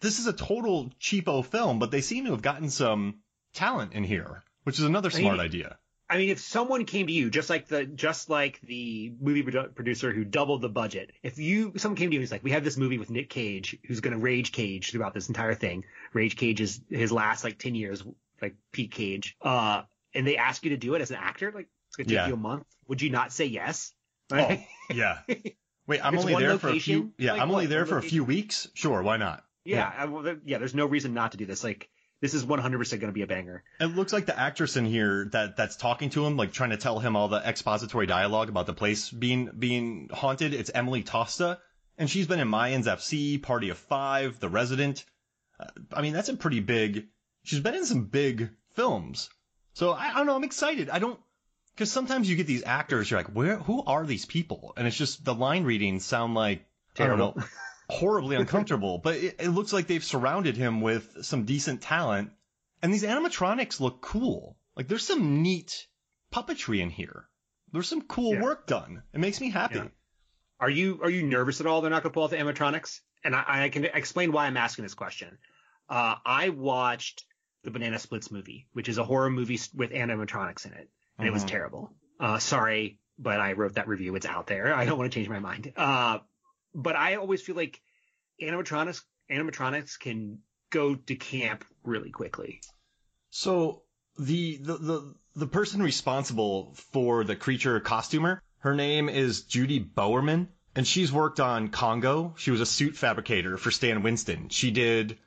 this 0.00 0.18
is 0.20 0.26
a 0.26 0.32
total 0.32 0.90
cheapo 1.00 1.44
film, 1.44 1.78
but 1.78 1.90
they 1.90 2.00
seem 2.00 2.26
to 2.26 2.30
have 2.30 2.42
gotten 2.42 2.70
some 2.70 3.20
talent 3.54 3.92
in 3.92 4.04
here, 4.04 4.44
which 4.62 4.78
is 4.78 4.84
another 4.84 5.10
smart 5.10 5.36
mean, 5.36 5.44
idea. 5.44 5.78
I 6.08 6.16
mean, 6.18 6.28
if 6.28 6.38
someone 6.38 6.84
came 6.84 7.06
to 7.06 7.12
you, 7.12 7.28
just 7.30 7.50
like 7.50 7.66
the 7.66 7.84
just 7.84 8.30
like 8.30 8.60
the 8.60 9.12
movie 9.20 9.42
produ- 9.42 9.74
producer 9.74 10.12
who 10.12 10.24
doubled 10.24 10.62
the 10.62 10.68
budget, 10.68 11.12
if 11.22 11.38
you 11.38 11.72
someone 11.76 11.96
came 11.96 12.10
to 12.10 12.14
you 12.14 12.20
and 12.20 12.22
was 12.24 12.30
like, 12.30 12.44
"We 12.44 12.52
have 12.52 12.62
this 12.62 12.76
movie 12.76 12.98
with 12.98 13.10
Nick 13.10 13.30
Cage, 13.30 13.76
who's 13.86 14.00
going 14.00 14.12
to 14.12 14.18
rage 14.22 14.52
Cage 14.52 14.92
throughout 14.92 15.12
this 15.14 15.28
entire 15.28 15.54
thing. 15.54 15.84
Rage 16.12 16.36
Cage 16.36 16.60
is 16.60 16.80
his 16.88 17.10
last 17.10 17.42
like 17.42 17.58
ten 17.58 17.74
years, 17.74 18.04
like 18.40 18.54
peak 18.70 18.92
Cage." 18.92 19.36
Uh, 19.42 19.82
and 20.14 20.26
they 20.26 20.36
ask 20.36 20.62
you 20.62 20.70
to 20.70 20.76
do 20.76 20.94
it 20.94 21.00
as 21.00 21.10
an 21.10 21.16
actor, 21.16 21.50
like 21.52 21.68
it's 21.88 21.96
going 21.96 22.06
to 22.06 22.14
take 22.14 22.22
Yeah. 22.22 22.28
you 22.28 22.34
a 22.34 22.36
month. 22.36 22.64
Would 22.86 23.02
you 23.02 23.10
not 23.10 23.32
say 23.32 23.46
yes? 23.46 23.92
Oh, 24.30 24.56
yeah. 24.94 25.20
Wait, 25.86 26.04
I'm 26.04 26.18
only 26.18 26.34
there 26.34 26.58
for 26.58 26.68
a 26.68 26.80
few. 26.80 27.12
Yeah, 27.18 27.32
Like 27.32 27.42
I'm 27.42 27.50
only 27.50 27.64
what, 27.64 27.70
there 27.70 27.86
for 27.86 27.98
a 27.98 28.02
few 28.02 28.24
weeks. 28.24 28.68
Sure, 28.74 29.02
why 29.02 29.16
not? 29.16 29.44
yeah, 29.64 29.90
I, 29.96 30.04
well, 30.06 30.36
yeah. 30.44 30.58
There's 30.58 30.74
no 30.74 30.86
reason 30.86 31.14
not 31.14 31.32
to 31.32 31.38
do 31.38 31.46
this. 31.46 31.64
Like, 31.64 31.88
this 32.20 32.34
is 32.34 32.44
100% 32.44 32.70
going 32.70 33.00
to 33.00 33.12
be 33.12 33.22
a 33.22 33.26
banger. 33.26 33.62
It 33.80 33.86
looks 33.86 34.12
like 34.12 34.26
the 34.26 34.38
actress 34.38 34.76
in 34.76 34.84
here 34.84 35.28
that 35.32 35.56
that's 35.56 35.76
talking 35.76 36.10
to 36.10 36.24
him, 36.24 36.36
like 36.36 36.52
trying 36.52 36.70
to 36.70 36.76
tell 36.76 36.98
him 36.98 37.16
all 37.16 37.28
the 37.28 37.36
expository 37.46 38.06
dialogue 38.06 38.48
about 38.48 38.66
the 38.66 38.72
place 38.72 39.10
being 39.10 39.50
being 39.58 40.08
haunted. 40.12 40.54
It's 40.54 40.70
Emily 40.74 41.02
Tosta, 41.02 41.58
and 41.98 42.08
she's 42.08 42.26
been 42.26 42.40
in 42.40 42.48
Mayans 42.48 42.86
M.C., 42.86 43.38
Party 43.38 43.68
of 43.70 43.78
Five, 43.78 44.40
The 44.40 44.48
Resident. 44.48 45.04
Uh, 45.60 45.66
I 45.92 46.02
mean, 46.02 46.12
that's 46.14 46.28
a 46.28 46.36
pretty 46.36 46.60
big. 46.60 47.06
She's 47.42 47.60
been 47.60 47.74
in 47.74 47.84
some 47.84 48.06
big 48.06 48.50
films, 48.72 49.28
so 49.74 49.92
I, 49.92 50.10
I 50.10 50.14
don't 50.14 50.26
know. 50.26 50.36
I'm 50.36 50.44
excited. 50.44 50.88
I 50.88 50.98
don't 50.98 51.20
because 51.74 51.90
sometimes 51.90 52.28
you 52.28 52.36
get 52.36 52.46
these 52.46 52.62
actors. 52.64 53.10
You're 53.10 53.20
like, 53.20 53.28
where? 53.34 53.56
Who 53.56 53.82
are 53.84 54.04
these 54.06 54.24
people? 54.26 54.72
And 54.76 54.86
it's 54.86 54.96
just 54.96 55.24
the 55.24 55.34
line 55.34 55.64
readings 55.64 56.04
sound 56.04 56.34
like 56.34 56.60
I 56.98 57.06
don't 57.06 57.18
Terrible. 57.18 57.34
know, 57.36 57.44
horribly 57.90 58.36
uncomfortable. 58.36 58.98
But 58.98 59.16
it, 59.16 59.36
it 59.40 59.48
looks 59.48 59.72
like 59.72 59.86
they've 59.86 60.04
surrounded 60.04 60.56
him 60.56 60.80
with 60.80 61.24
some 61.24 61.44
decent 61.44 61.82
talent. 61.82 62.30
And 62.82 62.92
these 62.92 63.02
animatronics 63.04 63.80
look 63.80 64.00
cool. 64.02 64.56
Like 64.76 64.88
there's 64.88 65.06
some 65.06 65.42
neat 65.42 65.86
puppetry 66.32 66.80
in 66.80 66.90
here. 66.90 67.24
There's 67.72 67.88
some 67.88 68.02
cool 68.02 68.34
Yeah. 68.34 68.42
work 68.42 68.66
done. 68.66 69.02
It 69.12 69.20
makes 69.20 69.40
me 69.40 69.50
happy. 69.50 69.76
Yeah. 69.76 69.88
Are 70.60 70.70
you 70.70 71.00
are 71.02 71.10
you 71.10 71.24
nervous 71.24 71.60
at 71.60 71.66
all? 71.66 71.80
They're 71.80 71.90
not 71.90 72.02
going 72.02 72.12
to 72.12 72.14
pull 72.14 72.24
out 72.24 72.30
the 72.30 72.36
animatronics, 72.36 73.00
and 73.24 73.34
I, 73.34 73.64
I 73.64 73.68
can 73.70 73.84
explain 73.84 74.30
why 74.32 74.46
I'm 74.46 74.56
asking 74.56 74.84
this 74.84 74.94
question. 74.94 75.36
Uh, 75.88 76.14
I 76.24 76.50
watched 76.50 77.24
the 77.64 77.70
Banana 77.70 77.98
Splits 77.98 78.30
movie, 78.30 78.68
which 78.72 78.88
is 78.88 78.96
a 78.98 79.04
horror 79.04 79.30
movie 79.30 79.58
with 79.74 79.90
animatronics 79.90 80.64
in 80.66 80.72
it, 80.74 80.88
and 81.18 81.26
it 81.28 81.32
was 81.32 81.44
Mhm. 81.44 81.48
terrible. 81.48 81.92
Uh, 82.20 82.38
sorry, 82.38 82.98
but 83.18 83.40
I 83.40 83.52
wrote 83.52 83.74
that 83.74 83.88
review. 83.88 84.14
It's 84.16 84.26
out 84.26 84.46
there. 84.46 84.74
I 84.80 84.84
don't 84.84 84.98
want 84.98 85.10
to 85.12 85.14
change 85.18 85.28
my 85.28 85.38
mind. 85.38 85.72
Uh, 85.76 86.18
but 86.74 86.96
I 86.96 87.16
always 87.16 87.42
feel 87.42 87.56
like 87.56 87.80
animatronics 88.40 89.02
animatronics 89.30 89.98
can 89.98 90.40
go 90.70 90.94
to 90.94 91.14
camp 91.16 91.64
really 91.82 92.10
quickly. 92.10 92.60
So 93.30 93.82
the, 94.18 94.58
the 94.58 94.76
the 94.76 95.14
the 95.36 95.46
person 95.46 95.82
responsible 95.82 96.74
for 96.92 97.24
the 97.24 97.34
creature 97.36 97.80
costumer, 97.80 98.42
her 98.58 98.74
name 98.74 99.08
is 99.08 99.42
Judy 99.42 99.78
Bowerman, 99.78 100.48
and 100.76 100.86
she's 100.86 101.10
worked 101.12 101.40
on 101.40 101.68
Congo. 101.68 102.34
She 102.36 102.50
was 102.50 102.60
a 102.60 102.66
suit 102.66 102.96
fabricator 102.96 103.56
for 103.56 103.70
Stan 103.70 104.02
Winston. 104.02 104.48
She 104.50 104.70
did 104.70 105.18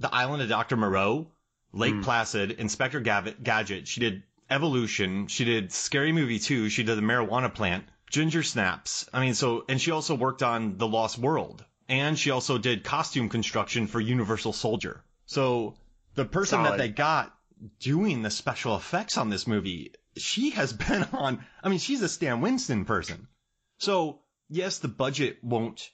The 0.00 0.14
Island 0.14 0.42
of 0.42 0.48
Dr. 0.48 0.76
Moreau, 0.76 1.32
Lake 1.72 2.02
Placid, 2.02 2.52
Inspector 2.52 3.00
Gadget. 3.00 3.88
She 3.88 4.00
did 4.00 4.22
Evolution. 4.52 5.26
She 5.28 5.44
did 5.44 5.72
Scary 5.72 6.12
Movie 6.12 6.38
2. 6.38 6.68
She 6.68 6.82
did 6.82 6.96
The 6.96 7.02
Marijuana 7.02 7.52
Plant, 7.52 7.84
Ginger 8.10 8.42
Snaps. 8.42 9.08
I 9.12 9.20
mean, 9.20 9.34
so, 9.34 9.64
and 9.68 9.80
she 9.80 9.90
also 9.90 10.14
worked 10.14 10.42
on 10.42 10.76
The 10.76 10.86
Lost 10.86 11.18
World. 11.18 11.64
And 11.88 12.18
she 12.18 12.30
also 12.30 12.58
did 12.58 12.84
costume 12.84 13.28
construction 13.28 13.86
for 13.86 14.00
Universal 14.00 14.52
Soldier. 14.52 15.02
So 15.26 15.76
the 16.14 16.24
person 16.26 16.58
Solid. 16.58 16.72
that 16.72 16.78
they 16.78 16.88
got 16.90 17.34
doing 17.80 18.22
the 18.22 18.30
special 18.30 18.76
effects 18.76 19.16
on 19.16 19.30
this 19.30 19.46
movie, 19.46 19.94
she 20.16 20.50
has 20.50 20.72
been 20.84 21.04
on, 21.12 21.44
I 21.62 21.68
mean, 21.68 21.78
she's 21.78 22.02
a 22.02 22.08
Stan 22.08 22.40
Winston 22.40 22.84
person. 22.84 23.28
So 23.78 24.20
yes, 24.50 24.78
the 24.78 24.88
budget 24.88 25.38
won't 25.42 25.90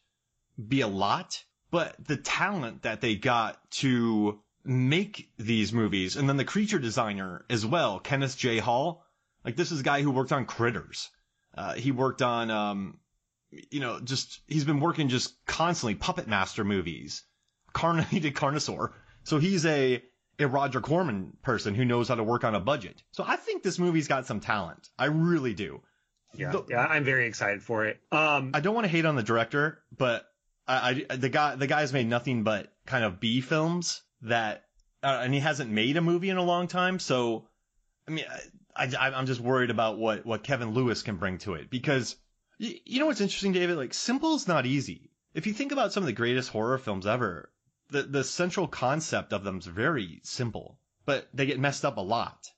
be 0.58 0.80
a 0.80 0.88
lot, 0.88 1.42
but 1.70 1.94
the 2.04 2.16
talent 2.16 2.82
that 2.82 3.00
they 3.00 3.14
got 3.14 3.58
to 3.70 4.40
make 4.64 5.30
these 5.38 5.72
movies, 5.72 6.16
and 6.16 6.28
then 6.28 6.36
the 6.36 6.44
creature 6.44 6.78
designer 6.78 7.44
as 7.48 7.64
well, 7.64 7.98
Kenneth 8.00 8.36
J. 8.36 8.58
Hall, 8.58 9.04
like 9.44 9.56
this 9.56 9.72
is 9.72 9.80
a 9.80 9.84
guy 9.84 10.02
who 10.02 10.10
worked 10.10 10.32
on 10.32 10.44
Critters. 10.46 11.10
Uh, 11.56 11.74
he 11.74 11.90
worked 11.92 12.22
on, 12.22 12.50
um, 12.50 12.98
you 13.50 13.80
know, 13.80 14.00
just 14.00 14.40
he's 14.46 14.64
been 14.64 14.80
working 14.80 15.08
just 15.08 15.34
constantly 15.46 15.94
Puppet 15.94 16.28
Master 16.28 16.64
movies. 16.64 17.22
Carn 17.72 18.02
he 18.10 18.20
did 18.20 18.34
Carnosaur, 18.34 18.92
so 19.24 19.38
he's 19.38 19.64
a 19.66 20.02
a 20.38 20.46
Roger 20.46 20.80
Corman 20.80 21.36
person 21.42 21.74
who 21.74 21.84
knows 21.84 22.08
how 22.08 22.14
to 22.14 22.22
work 22.22 22.44
on 22.44 22.54
a 22.54 22.60
budget. 22.60 23.02
So 23.10 23.24
I 23.26 23.36
think 23.36 23.62
this 23.62 23.78
movie's 23.78 24.06
got 24.06 24.26
some 24.26 24.38
talent. 24.38 24.88
I 24.98 25.06
really 25.06 25.52
do. 25.54 25.82
Yeah, 26.34 26.52
The- 26.52 26.64
yeah, 26.68 26.86
I'm 26.86 27.04
very 27.04 27.26
excited 27.26 27.62
for 27.62 27.86
it. 27.86 27.98
Um, 28.12 28.52
I 28.54 28.60
don't 28.60 28.74
want 28.74 28.84
to 28.84 28.90
hate 28.90 29.04
on 29.06 29.16
the 29.16 29.22
director, 29.22 29.82
but 29.96 30.26
I, 30.68 31.04
I 31.08 31.16
the 31.16 31.28
guy 31.30 31.56
the 31.56 31.66
guy's 31.66 31.92
made 31.92 32.06
nothing 32.06 32.44
but 32.44 32.72
kind 32.86 33.04
of 33.04 33.18
B 33.18 33.40
films 33.40 34.02
that, 34.22 34.64
uh, 35.02 35.20
and 35.22 35.32
he 35.32 35.40
hasn't 35.40 35.70
made 35.70 35.96
a 35.96 36.00
movie 36.00 36.30
in 36.30 36.36
a 36.36 36.42
long 36.42 36.68
time. 36.68 36.98
So, 36.98 37.48
I 38.06 38.10
mean, 38.10 38.24
I, 38.74 38.84
I 38.98 39.10
I'm 39.10 39.26
just 39.26 39.40
worried 39.40 39.70
about 39.70 39.98
what 39.98 40.24
what 40.24 40.44
Kevin 40.44 40.72
Lewis 40.72 41.02
can 41.02 41.16
bring 41.16 41.38
to 41.38 41.54
it 41.54 41.70
because 41.70 42.16
you, 42.58 42.74
you 42.84 43.00
know 43.00 43.06
what's 43.06 43.20
interesting, 43.20 43.52
David? 43.52 43.76
Like 43.76 43.94
simple 43.94 44.34
is 44.34 44.48
not 44.48 44.66
easy. 44.66 45.10
If 45.34 45.46
you 45.46 45.52
think 45.52 45.72
about 45.72 45.92
some 45.92 46.02
of 46.02 46.06
the 46.06 46.12
greatest 46.12 46.50
horror 46.50 46.78
films 46.78 47.06
ever, 47.06 47.50
the 47.90 48.02
the 48.02 48.24
central 48.24 48.68
concept 48.68 49.32
of 49.32 49.44
them 49.44 49.58
is 49.58 49.66
very 49.66 50.20
simple, 50.24 50.78
but 51.04 51.28
they 51.32 51.46
get 51.46 51.60
messed 51.60 51.84
up 51.84 51.96
a 51.96 52.02
lot. 52.02 52.50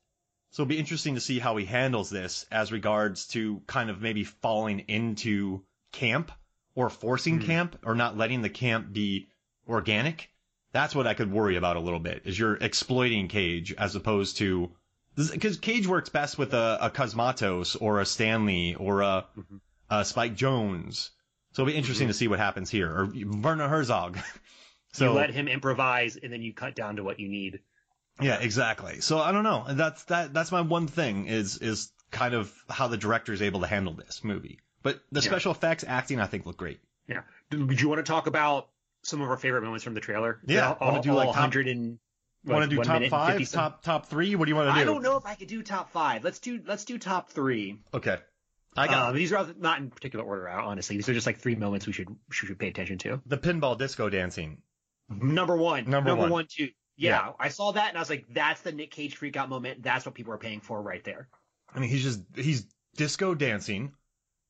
So 0.53 0.63
it'll 0.63 0.71
be 0.71 0.79
interesting 0.79 1.15
to 1.15 1.21
see 1.21 1.39
how 1.39 1.57
he 1.57 1.65
handles 1.65 2.11
this 2.11 2.45
as 2.51 2.73
regards 2.73 3.29
to 3.29 3.63
kind 3.67 3.89
of 3.89 4.01
maybe 4.01 4.25
falling 4.25 4.81
into 4.81 5.65
camp 5.93 6.33
or 6.75 6.91
forcing 6.91 7.41
camp 7.41 7.79
or 7.85 7.95
not 7.95 8.17
letting 8.17 8.43
the 8.43 8.51
camp 8.51 8.93
be 8.93 9.29
organic. 9.69 10.30
That's 10.73 10.95
what 10.95 11.07
I 11.07 11.15
could 11.15 11.33
worry 11.33 11.57
about 11.57 11.77
a 11.77 11.81
little 11.81 11.99
bit 11.99 12.23
is 12.25 12.39
you're 12.39 12.55
exploiting 12.55 13.29
Cage 13.29 13.73
as 13.77 13.97
opposed 13.97 14.39
to 14.39 14.71
because 15.17 15.59
Cage 15.59 15.87
works 15.87 16.09
best 16.09 16.39
with 16.39 16.55
a, 16.55 16.79
a 16.81 16.91
Cosmatos 16.91 17.77
or 17.81 18.01
a 18.01 18.07
Stanley 18.07 18.77
or 18.77 19.03
a, 19.03 19.27
mm-hmm. 19.37 19.57
a 19.91 20.05
Spike 20.05 20.37
Jonze. 20.37 21.11
So 21.53 21.63
it'll 21.63 21.73
be 21.73 21.77
interesting 21.77 22.05
mm-hmm. 22.05 22.13
to 22.13 22.19
see 22.19 22.29
what 22.29 22.39
happens 22.39 22.71
here 22.71 22.89
or 22.89 23.13
Werner 23.43 23.69
Herzog. 23.69 24.19
so 24.93 25.07
you 25.07 25.19
let 25.19 25.31
him 25.31 25.49
improvise, 25.49 26.17
and 26.17 26.33
then 26.33 26.43
you 26.43 26.53
cut 26.53 26.77
down 26.77 26.97
to 26.97 27.05
what 27.05 27.19
you 27.19 27.29
need. 27.29 27.61
yeah, 28.21 28.39
exactly. 28.41 29.01
So 29.01 29.19
I 29.19 29.33
don't 29.33 29.45
know. 29.45 29.65
That's 29.69 30.05
that. 30.05 30.33
That's 30.33 30.53
my 30.53 30.61
one 30.61 30.87
thing 30.87 31.27
is 31.27 31.59
is 31.59 31.91
kind 32.11 32.35
of 32.35 32.53
how 32.69 32.89
the 32.89 32.97
director 32.97 33.33
is 33.33 33.43
able 33.43 33.61
to 33.61 33.67
handle 33.67 33.95
this 33.95 34.23
movie. 34.23 34.61
But 34.83 35.01
the 35.11 35.21
Yeah. 35.21 35.27
special 35.27 35.53
effects, 35.53 35.85
acting, 35.87 36.21
I 36.21 36.27
think 36.27 36.47
look 36.47 36.57
great. 36.57 36.81
Yeah. 37.09 37.23
Do- 37.51 37.69
you 37.71 37.89
want 37.89 37.99
to 37.99 38.11
talk 38.11 38.27
about 38.27 38.69
some 39.03 39.21
of 39.21 39.29
our 39.31 39.37
favorite 39.37 39.63
moments 39.63 39.85
from 39.85 39.95
the 39.95 40.01
trailer? 40.01 40.41
Yeah, 40.47 40.77
All, 40.81 40.91
wanna 40.93 41.03
do, 41.03 41.11
all 41.11 41.17
like, 41.17 41.27
top- 41.27 41.35
100 41.37 41.69
and 41.69 41.99
Want 42.43 42.63
to 42.65 42.71
do 42.75 42.77
top 42.83 42.95
minute 42.95 43.13
and 43.13 43.33
50 43.33 43.45
five, 43.45 43.53
top 43.53 43.83
top 43.83 44.07
three? 44.07 44.35
What 44.35 44.47
do 44.47 44.51
you 44.51 44.57
want 44.57 44.71
to 44.71 44.75
do? 44.75 44.81
I 44.81 44.85
don't 44.85 45.03
know 45.03 45.19
if 45.19 45.27
I 45.27 45.35
could 45.35 45.49
do 45.49 45.63
top 45.63 45.91
five. 45.93 46.25
Let's 46.25 46.39
do 46.39 46.59
let's 46.65 46.87
do 46.87 46.97
top 46.97 47.29
three. 47.29 47.83
Okay, 47.93 48.17
I 48.75 48.87
got 48.87 49.11
Um, 49.11 49.15
these 49.15 49.31
are 49.35 49.47
not 49.59 49.79
in 49.79 49.91
particular 49.91 50.25
order, 50.25 50.49
honestly. 50.49 50.97
These 50.97 51.07
are 51.11 51.13
just 51.13 51.27
like 51.27 51.37
three 51.37 51.55
moments 51.55 51.87
we 51.87 51.93
should 51.93 52.09
we 52.09 52.17
should 52.31 52.59
pay 52.59 52.69
attention 52.69 52.97
to. 53.01 53.21
the 53.27 53.37
pinball 53.37 53.77
disco 53.77 54.09
dancing. 54.09 54.63
Number 55.11 55.55
one, 55.55 55.91
Number 55.91 56.17
one. 56.17 56.31
one, 56.31 56.47
two. 56.49 56.71
Yeah, 56.97 57.27
Yeah. 57.27 57.33
I 57.39 57.49
saw 57.51 57.73
that 57.73 57.91
and 57.91 57.99
I 57.99 58.01
was 58.01 58.09
like, 58.09 58.25
that's 58.33 58.63
the 58.63 58.73
Nick 58.73 58.91
Cage 58.91 59.17
freak 59.17 59.37
out 59.37 59.51
moment. 59.51 59.83
That's 59.83 60.07
what 60.07 60.15
people 60.15 60.33
are 60.33 60.39
paying 60.39 60.61
for 60.63 60.81
right 60.81 61.05
there. 61.05 61.29
I 61.75 61.79
mean, 61.81 61.91
he's 61.91 62.03
just 62.03 62.23
he's 62.35 62.65
disco 62.97 63.35
dancing 63.35 63.93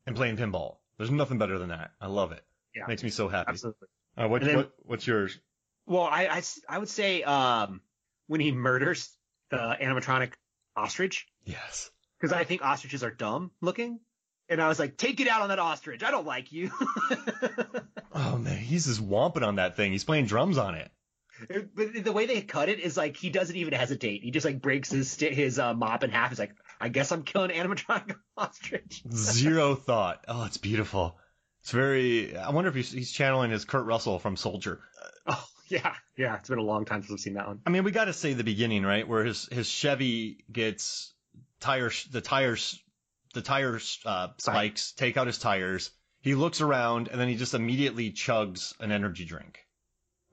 and 0.06 0.14
playing 0.14 0.36
pinball. 0.36 0.76
There's 0.96 1.10
nothing 1.10 1.38
better 1.38 1.58
than 1.58 1.70
that. 1.70 1.90
I 2.00 2.06
love 2.06 2.30
it. 2.30 2.44
Yeah. 2.72 2.84
Makes 2.86 3.02
me 3.02 3.10
so 3.10 3.26
happy. 3.28 3.48
Absolutely. 3.48 3.88
Uh, 4.22 4.28
what, 4.28 4.42
then- 4.42 4.56
what 4.56 4.72
what's 4.84 5.06
yours? 5.06 5.38
Well, 5.86 6.02
I, 6.02 6.26
I, 6.28 6.42
I 6.68 6.78
would 6.78 6.88
say 6.88 7.22
um, 7.24 7.80
when 8.28 8.40
he 8.40 8.52
murders 8.52 9.10
the 9.50 9.56
animatronic 9.80 10.32
ostrich, 10.76 11.26
Yes. 11.44 11.90
because 12.20 12.32
I 12.32 12.44
think 12.44 12.62
ostriches 12.62 13.02
are 13.02 13.10
dumb 13.10 13.50
looking. 13.60 13.98
And 14.48 14.60
I 14.60 14.68
was 14.68 14.78
like, 14.80 14.96
take 14.96 15.20
it 15.20 15.28
out 15.28 15.42
on 15.42 15.48
that 15.48 15.58
ostrich. 15.60 16.02
I 16.04 16.10
don't 16.10 16.26
like 16.26 16.52
you. 16.52 16.70
Oh 18.12 18.36
man, 18.38 18.56
he's 18.58 18.86
just 18.86 19.00
womping 19.06 19.46
on 19.46 19.56
that 19.56 19.76
thing. 19.76 19.92
He's 19.92 20.02
playing 20.04 20.26
drums 20.26 20.58
on 20.58 20.74
it. 20.74 20.90
but 21.74 22.04
the 22.04 22.12
way 22.12 22.26
they 22.26 22.42
cut 22.42 22.68
it 22.68 22.80
is 22.80 22.96
like 22.96 23.16
he 23.16 23.30
doesn't 23.30 23.54
even 23.54 23.72
hesitate. 23.72 24.22
He 24.24 24.30
just 24.32 24.44
like 24.44 24.60
breaks 24.60 24.90
his 24.90 25.08
sti- 25.10 25.30
his 25.32 25.58
uh, 25.60 25.74
mop 25.74 26.02
in 26.04 26.10
half. 26.10 26.28
He's 26.30 26.38
like, 26.38 26.52
I 26.80 26.88
guess 26.88 27.12
I'm 27.12 27.22
killing 27.22 27.50
animatronic 27.50 28.16
ostrich. 28.36 29.02
Zero 29.12 29.76
thought. 29.76 30.24
Oh, 30.28 30.44
it's 30.44 30.56
beautiful. 30.58 31.16
It's 31.60 31.70
very. 31.72 32.36
I 32.36 32.50
wonder 32.50 32.68
if 32.68 32.74
he's, 32.74 32.90
he's 32.90 33.12
channeling 33.12 33.50
his 33.50 33.64
Kurt 33.64 33.84
Russell 33.84 34.18
from 34.18 34.36
Soldier. 34.36 34.80
Oh 35.26 35.46
yeah, 35.68 35.94
yeah. 36.16 36.36
It's 36.36 36.48
been 36.48 36.58
a 36.58 36.62
long 36.62 36.86
time 36.86 37.02
since 37.02 37.12
I've 37.12 37.20
seen 37.20 37.34
that 37.34 37.46
one. 37.46 37.60
I 37.64 37.70
mean, 37.70 37.84
we 37.84 37.92
got 37.92 38.06
to 38.06 38.12
say 38.12 38.32
the 38.32 38.42
beginning, 38.42 38.82
right? 38.82 39.06
Where 39.06 39.22
his 39.24 39.48
his 39.52 39.68
Chevy 39.68 40.44
gets 40.50 41.12
tires, 41.60 42.04
the 42.10 42.22
tires 42.22 42.82
the 43.34 43.42
tires 43.42 44.00
uh, 44.04 44.28
spikes, 44.38 44.92
take 44.92 45.16
out 45.16 45.26
his 45.26 45.38
tires. 45.38 45.90
He 46.22 46.34
looks 46.34 46.60
around 46.60 47.08
and 47.08 47.20
then 47.20 47.28
he 47.28 47.36
just 47.36 47.54
immediately 47.54 48.10
chugs 48.10 48.74
an 48.80 48.92
energy 48.92 49.24
drink. 49.24 49.64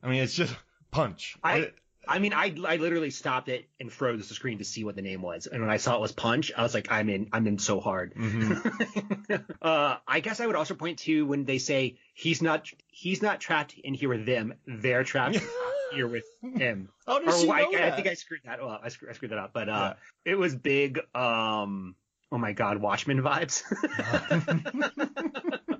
I 0.01 0.07
mean, 0.07 0.23
it's 0.23 0.33
just 0.33 0.55
punch. 0.91 1.37
I 1.43 1.71
I 2.07 2.19
mean, 2.19 2.33
I 2.33 2.55
I 2.65 2.77
literally 2.77 3.09
stopped 3.09 3.49
it 3.49 3.67
and 3.79 3.91
froze 3.91 4.27
the 4.27 4.33
screen 4.33 4.57
to 4.59 4.63
see 4.63 4.83
what 4.83 4.95
the 4.95 5.01
name 5.01 5.21
was, 5.21 5.47
and 5.47 5.61
when 5.61 5.69
I 5.69 5.77
saw 5.77 5.95
it 5.95 6.01
was 6.01 6.11
Punch, 6.11 6.51
I 6.57 6.63
was 6.63 6.73
like, 6.73 6.91
I'm 6.91 7.09
in, 7.09 7.27
I'm 7.33 7.45
in 7.47 7.57
so 7.59 7.79
hard. 7.79 8.13
Mhm. 8.15 9.43
uh, 9.61 9.97
I 10.07 10.19
guess 10.19 10.39
I 10.39 10.47
would 10.47 10.55
also 10.55 10.73
point 10.75 10.99
to 10.99 11.25
when 11.25 11.45
they 11.45 11.57
say 11.57 11.97
he's 12.13 12.41
not 12.41 12.67
he's 12.87 13.21
not 13.21 13.39
trapped 13.39 13.73
in 13.83 13.93
here 13.93 14.09
with 14.09 14.25
them, 14.25 14.53
they're 14.65 15.03
trapped 15.03 15.39
here 15.91 16.07
with 16.07 16.25
him. 16.41 16.89
oh, 17.07 17.23
does 17.23 17.43
Or 17.43 17.45
she 17.45 17.51
I, 17.51 17.61
know 17.61 17.69
I 17.69 17.77
that? 17.81 17.95
think 17.95 18.07
I 18.07 18.13
screwed 18.13 18.41
that 18.45 18.59
up. 18.59 18.81
I 18.83 18.89
screwed, 18.89 19.11
I 19.11 19.13
screwed 19.13 19.31
that 19.31 19.39
up, 19.39 19.51
but 19.53 19.69
uh, 19.69 19.93
it 20.25 20.35
was 20.35 20.55
big. 20.55 20.99
Um, 21.15 21.95
oh 22.31 22.37
my 22.37 22.53
God, 22.53 22.77
Watchmen 22.77 23.21
vibes. 23.21 23.63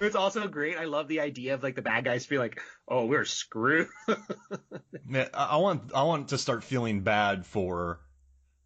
It's 0.00 0.16
also 0.16 0.48
great. 0.48 0.78
I 0.78 0.84
love 0.84 1.08
the 1.08 1.20
idea 1.20 1.54
of 1.54 1.62
like 1.62 1.74
the 1.74 1.82
bad 1.82 2.04
guys 2.04 2.24
feel 2.24 2.40
like, 2.40 2.60
oh, 2.88 3.06
we're 3.06 3.24
screwed. 3.24 3.88
Man, 5.06 5.28
I 5.34 5.58
want 5.58 5.92
I 5.94 6.02
want 6.04 6.28
to 6.28 6.38
start 6.38 6.64
feeling 6.64 7.02
bad 7.02 7.44
for 7.44 8.00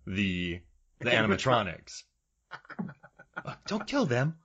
the 0.06 0.60
the 1.00 1.10
animatronics. 1.10 2.02
Don't 3.66 3.86
kill 3.86 4.06
them. 4.06 4.36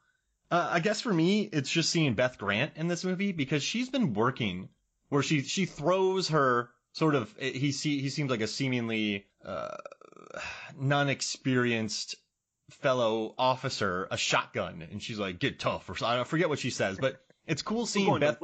Uh, 0.51 0.67
I 0.71 0.79
guess 0.79 1.01
for 1.01 1.13
me, 1.13 1.41
it's 1.43 1.69
just 1.69 1.91
seeing 1.91 2.15
Beth 2.15 2.39
Grant 2.39 2.71
in 2.75 2.87
this 2.87 3.05
movie 3.05 3.33
because 3.33 3.61
she's 3.61 3.89
been 3.89 4.13
working 4.13 4.69
where 5.09 5.21
she 5.21 5.43
she 5.43 5.65
throws 5.65 6.29
her 6.29 6.71
sort 6.93 7.13
of 7.13 7.33
he 7.37 7.71
see 7.71 8.01
he 8.01 8.09
seems 8.09 8.31
like 8.31 8.41
a 8.41 8.47
seemingly 8.47 9.27
uh, 9.45 9.77
non-experienced 10.79 12.15
fellow 12.69 13.33
officer 13.37 14.07
a 14.11 14.17
shotgun 14.17 14.81
and 14.91 15.01
she's 15.01 15.19
like 15.19 15.39
get 15.39 15.59
tough 15.59 15.89
or 15.89 15.95
so- 15.95 16.05
I 16.05 16.23
forget 16.23 16.49
what 16.49 16.59
she 16.59 16.69
says 16.69 16.97
but 16.99 17.21
it's 17.45 17.61
cool 17.61 17.85
seeing 17.85 18.05
Beth 18.19 18.39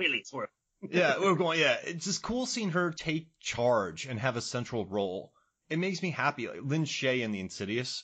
yeah, 0.91 1.15
we're 1.19 1.35
going. 1.35 1.59
Yeah, 1.59 1.77
it's 1.83 2.05
just 2.05 2.21
cool 2.21 2.45
seeing 2.45 2.71
her 2.71 2.91
take 2.91 3.27
charge 3.39 4.05
and 4.05 4.19
have 4.19 4.37
a 4.37 4.41
central 4.41 4.85
role. 4.85 5.31
It 5.69 5.79
makes 5.79 6.01
me 6.01 6.11
happy. 6.11 6.47
Like 6.47 6.61
Lin 6.63 6.85
Shaye 6.85 7.21
in 7.21 7.31
the 7.31 7.39
Insidious 7.39 8.03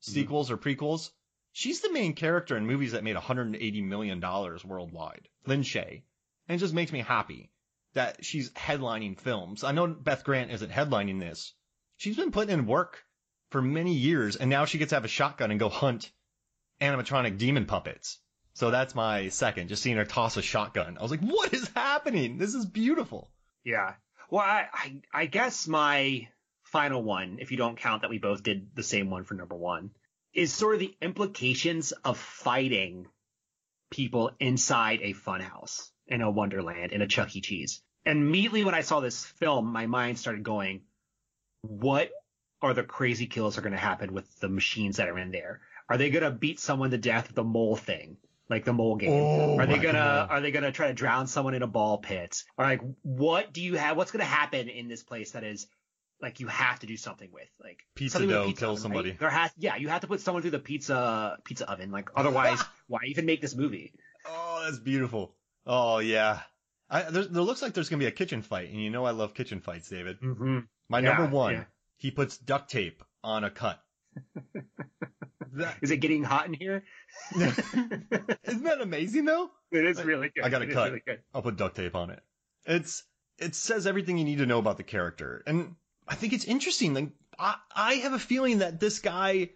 sequels 0.00 0.50
or 0.50 0.56
prequels, 0.56 1.10
she's 1.52 1.80
the 1.80 1.92
main 1.92 2.14
character 2.14 2.56
in 2.56 2.66
movies 2.66 2.92
that 2.92 3.04
made 3.04 3.14
180 3.14 3.82
million 3.82 4.20
dollars 4.20 4.64
worldwide. 4.64 5.28
Lin 5.46 5.62
Shaye, 5.62 6.02
and 6.48 6.56
it 6.56 6.58
just 6.58 6.74
makes 6.74 6.92
me 6.92 7.00
happy 7.00 7.50
that 7.94 8.24
she's 8.24 8.50
headlining 8.50 9.18
films. 9.18 9.64
I 9.64 9.72
know 9.72 9.86
Beth 9.86 10.24
Grant 10.24 10.50
isn't 10.50 10.70
headlining 10.72 11.20
this. 11.20 11.54
She's 11.96 12.16
been 12.16 12.32
putting 12.32 12.58
in 12.58 12.66
work 12.66 13.04
for 13.52 13.62
many 13.62 13.94
years, 13.94 14.36
and 14.36 14.50
now 14.50 14.64
she 14.64 14.78
gets 14.78 14.90
to 14.90 14.96
have 14.96 15.04
a 15.04 15.08
shotgun 15.08 15.50
and 15.50 15.60
go 15.60 15.68
hunt 15.68 16.10
animatronic 16.80 17.38
demon 17.38 17.66
puppets. 17.66 18.18
So 18.54 18.70
that's 18.70 18.94
my 18.94 19.28
second, 19.28 19.68
just 19.68 19.82
seeing 19.82 19.96
her 19.96 20.04
toss 20.04 20.36
a 20.36 20.42
shotgun. 20.42 20.98
I 20.98 21.02
was 21.02 21.10
like, 21.10 21.20
what 21.20 21.54
is 21.54 21.70
happening? 21.74 22.38
This 22.38 22.54
is 22.54 22.66
beautiful. 22.66 23.30
Yeah. 23.64 23.94
Well, 24.30 24.42
I, 24.42 24.66
I 24.72 25.02
I 25.12 25.26
guess 25.26 25.68
my 25.68 26.28
final 26.64 27.02
one, 27.02 27.38
if 27.40 27.50
you 27.50 27.56
don't 27.56 27.78
count 27.78 28.02
that 28.02 28.10
we 28.10 28.18
both 28.18 28.42
did 28.42 28.74
the 28.74 28.82
same 28.82 29.10
one 29.10 29.24
for 29.24 29.34
number 29.34 29.54
one, 29.54 29.90
is 30.34 30.52
sort 30.52 30.74
of 30.74 30.80
the 30.80 30.94
implications 31.00 31.92
of 31.92 32.18
fighting 32.18 33.06
people 33.90 34.30
inside 34.40 35.00
a 35.02 35.12
funhouse 35.12 35.90
in 36.06 36.22
a 36.22 36.30
Wonderland 36.30 36.92
in 36.92 37.02
a 37.02 37.06
Chuck 37.06 37.34
E. 37.36 37.40
Cheese. 37.40 37.82
And 38.04 38.18
immediately 38.18 38.64
when 38.64 38.74
I 38.74 38.80
saw 38.80 39.00
this 39.00 39.24
film, 39.24 39.66
my 39.66 39.86
mind 39.86 40.18
started 40.18 40.42
going, 40.42 40.82
what 41.60 42.10
are 42.62 42.74
the 42.74 42.82
crazy 42.82 43.26
kills 43.26 43.58
are 43.58 43.62
going 43.62 43.72
to 43.72 43.78
happen 43.78 44.14
with 44.14 44.38
the 44.40 44.48
machines 44.48 44.96
that 44.96 45.08
are 45.08 45.18
in 45.18 45.30
there? 45.30 45.60
Are 45.88 45.96
they 45.96 46.10
going 46.10 46.24
to 46.24 46.30
beat 46.30 46.60
someone 46.60 46.90
to 46.90 46.98
death 46.98 47.28
with 47.28 47.36
the 47.36 47.44
mole 47.44 47.76
thing? 47.76 48.16
Like 48.48 48.64
the 48.64 48.72
mole 48.72 48.96
game? 48.96 49.10
Oh 49.12 49.58
are 49.58 49.66
they 49.66 49.78
gonna 49.78 49.92
God. 49.92 50.30
are 50.30 50.40
they 50.42 50.50
gonna 50.50 50.72
try 50.72 50.88
to 50.88 50.92
drown 50.92 51.26
someone 51.26 51.54
in 51.54 51.62
a 51.62 51.66
ball 51.66 51.98
pit? 51.98 52.44
Or 52.58 52.66
like 52.66 52.82
what 53.00 53.54
do 53.54 53.62
you 53.62 53.76
have 53.76 53.96
what's 53.96 54.10
gonna 54.10 54.24
happen 54.24 54.68
in 54.68 54.88
this 54.88 55.02
place 55.02 55.30
that 55.30 55.42
is 55.42 55.68
like 56.20 56.38
you 56.38 56.48
have 56.48 56.78
to 56.80 56.86
do 56.86 56.98
something 56.98 57.30
with? 57.32 57.48
Like 57.62 57.86
Pizza 57.94 58.18
something 58.18 58.28
dough 58.28 58.44
pizza 58.44 58.60
kill 58.60 58.70
oven, 58.72 58.74
right? 58.74 58.82
somebody. 58.82 59.10
There 59.12 59.30
has 59.30 59.52
yeah, 59.56 59.76
you 59.76 59.88
have 59.88 60.02
to 60.02 60.06
put 60.06 60.20
someone 60.20 60.42
through 60.42 60.50
the 60.50 60.58
pizza 60.58 61.38
pizza 61.44 61.70
oven. 61.70 61.90
Like 61.92 62.10
otherwise 62.14 62.60
why 62.88 62.98
even 63.06 63.24
make 63.24 63.40
this 63.40 63.54
movie? 63.54 63.94
Oh, 64.26 64.62
that's 64.66 64.78
beautiful. 64.78 65.34
Oh 65.66 66.00
yeah. 66.00 66.40
I, 66.90 67.04
there, 67.04 67.24
there 67.24 67.42
looks 67.42 67.62
like 67.62 67.72
there's 67.72 67.88
gonna 67.88 68.00
be 68.00 68.06
a 68.06 68.10
kitchen 68.10 68.42
fight, 68.42 68.68
and 68.68 68.82
you 68.82 68.90
know 68.90 69.06
I 69.06 69.12
love 69.12 69.32
kitchen 69.32 69.60
fights, 69.60 69.88
David. 69.88 70.20
Mm-hmm. 70.20 70.58
My 70.90 70.98
Yeah, 70.98 71.16
number 71.16 71.34
one, 71.34 71.54
yeah. 71.54 71.64
He 71.96 72.10
puts 72.10 72.36
duct 72.38 72.70
tape 72.70 73.02
on 73.22 73.44
a 73.44 73.50
cut. 73.50 73.82
That- 75.54 75.76
Is 75.82 75.90
it 75.90 75.98
getting 75.98 76.22
hot 76.24 76.46
in 76.46 76.54
here? 76.54 76.82
isn't 77.34 78.64
that 78.64 78.78
amazing 78.80 79.24
though? 79.26 79.50
It 79.70 79.84
is 79.84 80.02
really 80.02 80.30
good. 80.34 80.44
I 80.44 80.48
got 80.48 80.62
a 80.62 80.66
cut. 80.66 80.88
really 80.90 81.02
good. 81.06 81.20
I'll 81.34 81.42
put 81.42 81.56
duct 81.56 81.76
tape 81.76 81.94
on 81.94 82.10
it. 82.10 82.20
It's 82.66 83.04
it 83.38 83.54
says 83.54 83.86
everything 83.86 84.18
you 84.18 84.24
need 84.24 84.38
to 84.38 84.46
know 84.46 84.58
about 84.58 84.76
the 84.76 84.82
character, 84.82 85.42
and 85.46 85.74
I 86.08 86.14
think 86.14 86.32
it's 86.32 86.44
interesting. 86.44 86.94
Like 86.94 87.08
I, 87.38 87.56
I 87.74 87.94
have 87.94 88.12
a 88.12 88.18
feeling 88.18 88.58
that 88.58 88.80
this 88.80 89.00
guy 89.00 89.50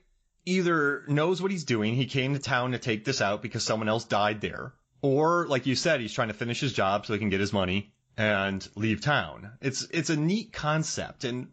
either 0.44 1.04
knows 1.08 1.40
what 1.40 1.50
he's 1.50 1.64
doing. 1.64 1.94
He 1.94 2.06
came 2.06 2.34
to 2.34 2.40
town 2.40 2.72
to 2.72 2.78
take 2.78 3.04
this 3.04 3.20
out 3.20 3.42
because 3.42 3.62
someone 3.64 3.88
else 3.88 4.04
died 4.04 4.40
there, 4.40 4.74
or 5.02 5.46
like 5.48 5.66
you 5.66 5.74
said, 5.74 6.00
he's 6.00 6.12
trying 6.12 6.28
to 6.28 6.34
finish 6.34 6.60
his 6.60 6.72
job 6.72 7.06
so 7.06 7.12
he 7.12 7.18
can 7.18 7.30
get 7.30 7.40
his 7.40 7.52
money 7.52 7.92
and 8.18 8.66
leave 8.74 9.00
town. 9.00 9.52
It's 9.62 9.86
it's 9.90 10.10
a 10.10 10.16
neat 10.16 10.52
concept, 10.52 11.24
and 11.24 11.48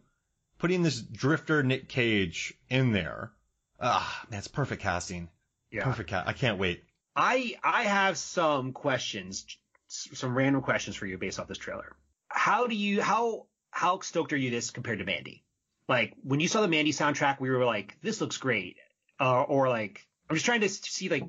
putting 0.58 0.82
this 0.82 1.00
drifter 1.00 1.62
Nick 1.62 1.88
Cage 1.88 2.54
in 2.68 2.92
there, 2.92 3.32
ah, 3.80 4.24
man, 4.30 4.38
it's 4.38 4.48
perfect 4.48 4.82
casting. 4.82 5.28
Yeah. 5.70 5.84
Perfect 5.84 6.10
cast. 6.10 6.28
I 6.28 6.32
can't 6.32 6.58
wait. 6.58 6.84
I 7.16 7.54
I 7.62 7.84
have 7.84 8.16
some 8.16 8.72
questions, 8.72 9.44
some 9.88 10.36
random 10.36 10.62
questions 10.62 10.96
for 10.96 11.06
you 11.06 11.18
based 11.18 11.38
off 11.38 11.48
this 11.48 11.58
trailer. 11.58 11.96
How 12.28 12.66
do 12.66 12.74
you 12.74 13.02
how 13.02 13.46
how 13.70 14.00
stoked 14.00 14.32
are 14.32 14.36
you 14.36 14.50
this 14.50 14.70
compared 14.70 15.00
to 15.00 15.04
Mandy? 15.04 15.44
Like 15.88 16.14
when 16.22 16.40
you 16.40 16.48
saw 16.48 16.60
the 16.60 16.68
Mandy 16.68 16.92
soundtrack, 16.92 17.40
we 17.40 17.50
were 17.50 17.64
like, 17.64 17.96
this 18.02 18.20
looks 18.20 18.36
great, 18.36 18.76
uh, 19.20 19.42
or 19.42 19.68
like 19.68 20.06
I'm 20.28 20.36
just 20.36 20.46
trying 20.46 20.62
to 20.62 20.68
see 20.68 21.08
like 21.08 21.24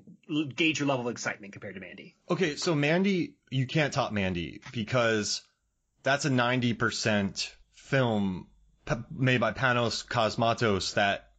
gauge 0.56 0.80
your 0.80 0.88
level 0.88 1.08
of 1.08 1.12
excitement 1.12 1.54
compared 1.54 1.76
to 1.76 1.82
Mandy. 1.82 2.16
Okay, 2.30 2.56
so 2.56 2.74
Mandy, 2.74 3.34
you 3.50 3.68
can't 3.68 3.94
top 3.94 4.12
Mandy 4.12 4.62
because 4.72 5.42
that's 6.04 6.26
a 6.26 6.30
90% 6.30 7.52
film 7.74 8.48
made 9.12 9.40
by 9.40 9.52
Panos 9.52 10.06
Cosmatos 10.06 10.94
that 10.96 11.30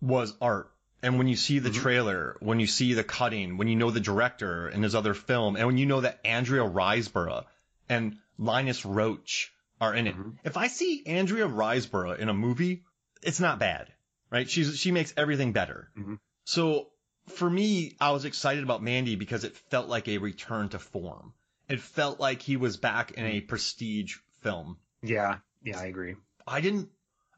was 0.00 0.34
art. 0.40 0.70
And 1.02 1.16
when 1.16 1.28
you 1.28 1.36
see 1.36 1.58
the 1.58 1.70
mm-hmm. 1.70 1.80
trailer, 1.80 2.36
when 2.40 2.60
you 2.60 2.66
see 2.66 2.94
the 2.94 3.04
cutting, 3.04 3.56
when 3.56 3.68
you 3.68 3.76
know 3.76 3.90
the 3.90 4.00
director 4.00 4.68
and 4.68 4.84
his 4.84 4.94
other 4.94 5.14
film, 5.14 5.56
and 5.56 5.66
when 5.66 5.78
you 5.78 5.86
know 5.86 6.02
that 6.02 6.20
Andrea 6.24 6.62
Riseborough 6.62 7.44
and 7.88 8.18
Linus 8.38 8.84
Roach 8.84 9.52
are 9.80 9.94
in 9.94 10.06
it, 10.06 10.14
mm-hmm. 10.14 10.30
if 10.44 10.56
I 10.56 10.66
see 10.66 11.02
Andrea 11.06 11.48
Riseborough 11.48 12.18
in 12.18 12.28
a 12.28 12.34
movie, 12.34 12.84
it's 13.22 13.40
not 13.40 13.58
bad, 13.58 13.88
right? 14.30 14.48
She's 14.48 14.78
she 14.78 14.92
makes 14.92 15.14
everything 15.16 15.52
better. 15.52 15.90
Mm-hmm. 15.98 16.14
So 16.44 16.88
for 17.28 17.48
me, 17.48 17.96
I 18.00 18.12
was 18.12 18.24
excited 18.24 18.62
about 18.62 18.82
Mandy 18.82 19.16
because 19.16 19.44
it 19.44 19.56
felt 19.56 19.88
like 19.88 20.08
a 20.08 20.18
return 20.18 20.68
to 20.70 20.78
form. 20.78 21.32
It 21.68 21.80
felt 21.80 22.20
like 22.20 22.42
he 22.42 22.56
was 22.56 22.76
back 22.76 23.12
in 23.12 23.24
a 23.24 23.40
prestige 23.40 24.16
film. 24.40 24.76
Yeah, 25.02 25.38
yeah, 25.62 25.78
I 25.78 25.84
agree. 25.84 26.16
I 26.46 26.60
didn't, 26.60 26.88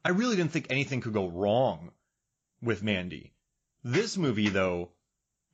I 0.03 0.09
really 0.09 0.35
didn't 0.35 0.51
think 0.51 0.67
anything 0.69 1.01
could 1.01 1.13
go 1.13 1.29
wrong 1.29 1.91
with 2.61 2.83
Mandy. 2.83 3.33
This 3.83 4.17
movie 4.17 4.49
though, 4.49 4.91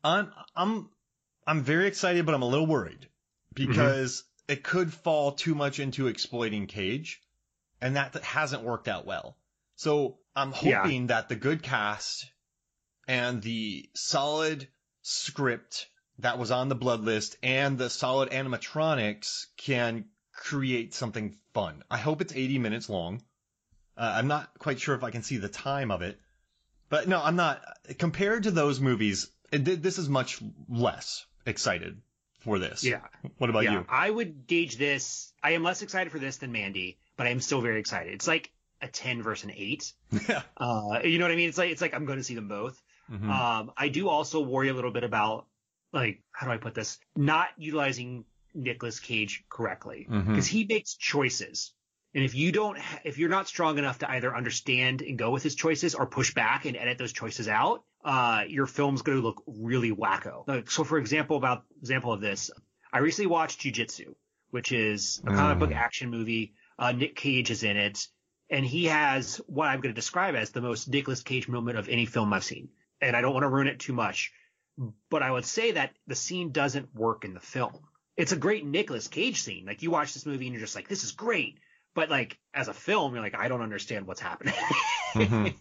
I'm, 0.04 0.32
I'm, 0.56 0.90
I'm 1.46 1.64
very 1.64 1.88
excited, 1.88 2.26
but 2.26 2.36
I'm 2.36 2.42
a 2.42 2.48
little 2.48 2.68
worried 2.68 3.08
because 3.54 4.22
mm-hmm. 4.22 4.54
it 4.54 4.64
could 4.64 4.94
fall 4.94 5.32
too 5.32 5.56
much 5.56 5.80
into 5.80 6.08
exploiting 6.08 6.68
Cage 6.68 7.22
and 7.82 7.96
that 7.96 8.16
hasn't 8.24 8.64
worked 8.64 8.88
out 8.88 9.06
well. 9.06 9.38
So 9.76 10.20
I'm 10.36 10.54
Yeah. 10.62 10.82
hoping 10.82 11.08
that 11.08 11.30
the 11.30 11.36
good 11.36 11.64
cast 11.64 12.26
and 13.08 13.42
the 13.42 13.90
solid 13.96 14.68
script 15.02 15.88
that 16.20 16.38
was 16.38 16.52
on 16.52 16.70
the 16.70 16.76
blood 16.76 17.02
list 17.02 17.38
and 17.42 17.78
the 17.78 17.90
solid 17.90 18.30
animatronics 18.30 19.46
can 19.58 20.06
create 20.34 20.94
something 20.94 21.38
fun. 21.54 21.84
I 21.90 21.98
hope 21.98 22.22
it's 22.22 22.34
80 22.36 22.60
minutes 22.60 22.90
long. 22.90 23.24
Uh, 24.00 24.14
I'm 24.16 24.28
not 24.28 24.58
quite 24.58 24.80
sure 24.80 24.96
if 24.96 25.04
I 25.04 25.12
can 25.12 25.24
see 25.24 25.38
the 25.38 25.50
time 25.50 25.92
of 25.92 26.02
it, 26.02 26.18
but 26.90 27.08
no, 27.08 27.22
I'm 27.22 27.36
not. 27.36 27.62
Compared 27.98 28.44
to 28.44 28.52
those 28.52 28.80
movies, 28.80 29.30
it, 29.52 29.66
this 29.84 29.98
is 29.98 30.08
much 30.08 30.42
less 30.70 31.26
excited 31.46 32.02
for 32.40 32.60
this. 32.60 32.84
Yeah. 32.84 33.02
What 33.38 33.50
about 33.50 33.66
yeah, 33.66 33.74
you? 33.74 33.86
I 33.90 34.10
would 34.10 34.48
gauge 34.48 34.78
this. 34.78 35.34
I 35.44 35.52
am 35.52 35.64
less 35.64 35.82
excited 35.82 36.12
for 36.12 36.20
this 36.20 36.38
than 36.38 36.54
Mandy, 36.54 36.98
but 37.18 37.28
I 37.28 37.32
am 37.32 37.42
still 37.42 37.60
very 37.60 37.80
excited. 37.80 38.14
It's 38.14 38.28
like 38.28 38.52
a 38.82 38.88
10 38.88 39.22
versus 39.22 39.44
an 39.46 39.52
8. 39.56 39.94
Yeah. 40.30 40.42
Uh, 40.56 41.00
you 41.04 41.20
know 41.20 41.26
what 41.26 41.32
I 41.32 41.36
mean? 41.36 41.50
It's 41.50 41.58
like 41.58 41.72
it's 41.72 41.82
like 41.82 41.94
I'm 41.94 42.06
going 42.06 42.20
to 42.20 42.24
see 42.24 42.36
them 42.36 42.48
both. 42.48 42.82
Mhm. 43.12 43.30
Um, 43.30 43.72
I 43.76 43.90
do 43.90 44.08
also 44.08 44.40
worry 44.40 44.70
a 44.70 44.74
little 44.74 44.92
bit 44.92 45.04
about 45.04 45.48
like 45.92 46.22
how 46.32 46.48
do 46.48 46.54
I 46.54 46.58
put 46.58 46.74
this? 46.74 47.00
Not 47.18 47.50
utilizing 47.58 48.24
Nicolas 48.54 49.00
Cage 49.00 49.44
correctly 49.50 50.08
Mhm. 50.10 50.28
because 50.28 50.48
he 50.48 50.66
makes 50.66 50.96
choices, 50.96 51.74
and 52.16 52.24
if 52.24 52.34
you 52.34 52.52
don't, 52.52 52.80
if 53.04 53.18
you're 53.18 53.30
not 53.30 53.48
strong 53.48 53.78
enough 53.78 54.00
to 54.00 54.10
either 54.10 54.36
understand 54.36 55.02
and 55.02 55.18
go 55.18 55.30
with 55.30 55.44
his 55.44 55.56
choices 55.56 55.94
or 55.94 56.08
push 56.08 56.34
back 56.34 56.66
and 56.66 56.76
edit 56.76 56.98
those 56.98 57.14
choices 57.14 57.48
out, 57.48 57.84
uh, 58.04 58.44
your 58.48 58.66
film's 58.66 59.04
going 59.04 59.20
to 59.20 59.24
look 59.24 59.44
really 59.46 59.92
wacko. 59.92 60.48
Like, 60.48 60.72
so, 60.72 60.84
for 60.84 60.98
example, 60.98 61.38
about 61.38 61.66
example 61.80 62.12
of 62.12 62.22
this, 62.22 62.50
I 62.92 63.00
recently 63.00 63.28
watched 63.28 63.60
Jiu 63.60 63.72
Jitsu, 63.72 64.16
which 64.50 64.72
is 64.72 65.22
a 65.26 65.34
comic 65.34 65.60
book 65.60 65.72
action 65.72 66.10
movie. 66.10 66.54
Uh, 66.80 66.94
Nick 66.94 67.16
Cage 67.16 67.52
is 67.52 67.64
in 67.64 67.78
it, 67.78 68.08
and 68.50 68.66
he 68.66 68.86
has 68.86 69.38
what 69.46 69.68
I'm 69.68 69.82
going 69.82 69.94
to 69.94 70.02
describe 70.02 70.34
as 70.34 70.50
the 70.50 70.62
most 70.62 70.88
Nicolas 70.88 71.22
Cage 71.22 71.48
moment 71.48 71.78
of 71.78 71.90
any 71.90 72.08
film 72.08 72.34
I've 72.34 72.44
seen. 72.44 72.70
And 73.02 73.16
I 73.16 73.22
don't 73.22 73.34
want 73.34 73.44
to 73.44 73.50
ruin 73.50 73.68
it 73.68 73.80
too 73.80 73.94
much, 73.94 74.32
but 75.10 75.22
I 75.22 75.30
would 75.30 75.46
say 75.46 75.74
that 75.74 75.92
the 76.08 76.16
scene 76.16 76.52
doesn't 76.52 76.96
work 76.96 77.24
in 77.24 77.36
the 77.36 77.40
film. 77.40 77.80
It's 78.18 78.32
a 78.32 78.38
great 78.38 78.66
Nicolas 78.66 79.08
Cage 79.08 79.42
scene. 79.42 79.66
Like 79.66 79.84
you 79.84 79.92
watch 79.92 80.14
this 80.14 80.26
movie 80.26 80.48
and 80.48 80.54
you're 80.54 80.64
just 80.64 80.76
like, 80.76 80.88
this 80.88 81.04
is 81.04 81.12
great. 81.12 81.60
But 82.00 82.10
like 82.10 82.38
as 82.54 82.68
a 82.70 82.74
film, 82.74 83.14
you're 83.14 83.22
like, 83.24 83.36
I 83.38 83.48
don't 83.50 83.62
understand 83.62 84.08
what's 84.08 84.22
happening. 84.22 84.54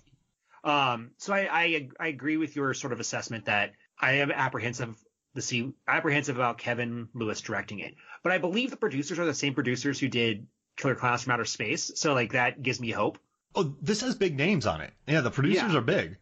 Um, 0.64 1.12
so 1.18 1.32
I, 1.32 1.48
I 1.50 1.88
I 2.00 2.06
agree 2.08 2.36
with 2.36 2.56
your 2.56 2.74
sort 2.74 2.92
of 2.92 2.98
assessment 3.00 3.44
that 3.46 3.72
I 3.98 4.14
am 4.14 4.32
apprehensive 4.32 4.96
to 5.36 5.40
see 5.40 5.72
apprehensive 5.86 6.34
about 6.36 6.58
Kevin 6.58 7.08
Lewis 7.14 7.40
directing 7.40 7.78
it, 7.78 7.94
but 8.24 8.32
I 8.32 8.38
believe 8.38 8.70
the 8.70 8.76
producers 8.76 9.18
are 9.20 9.24
the 9.24 9.34
same 9.34 9.54
producers 9.54 10.00
who 10.00 10.08
did 10.08 10.48
Killer 10.76 10.96
Clowns 10.96 11.22
from 11.22 11.32
Outer 11.34 11.44
Space, 11.44 11.92
so 11.94 12.12
like 12.12 12.32
that 12.32 12.60
gives 12.60 12.80
me 12.80 12.90
hope. 12.90 13.18
Oh, 13.54 13.74
this 13.80 14.00
has 14.00 14.16
big 14.16 14.36
names 14.36 14.66
on 14.66 14.80
it. 14.80 14.92
Yeah, 15.06 15.20
the 15.20 15.30
producers 15.30 15.72
Yeah. 15.72 15.78
are 15.78 15.82
big. 15.82 16.16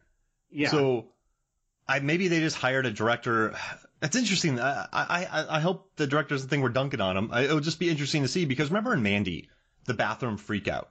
Yeah. 0.51 0.69
So, 0.69 1.07
I 1.89 2.01
maybe 2.01 2.29
they 2.29 2.41
just 2.41 2.57
hired 2.57 2.85
a 2.85 2.91
director. 2.91 3.55
That's 4.01 4.17
interesting. 4.17 4.61
I 4.61 4.87
I 4.93 5.47
I- 5.57 5.61
hope 5.61 5.97
the 5.97 6.07
director 6.07 6.35
doesn't 6.35 6.51
think 6.51 6.63
we're 6.63 6.69
dunking 6.69 7.01
on 7.01 7.17
him. 7.17 7.31
I, 7.33 7.45
it 7.47 7.53
would 7.55 7.65
just 7.65 7.81
be 7.81 7.89
interesting 7.89 8.23
to 8.23 8.29
see 8.29 8.45
because 8.45 8.69
remember 8.69 8.93
in 8.93 9.03
Mandy, 9.03 9.49
the 9.87 9.95
bathroom 9.95 10.39
freakout. 10.39 10.87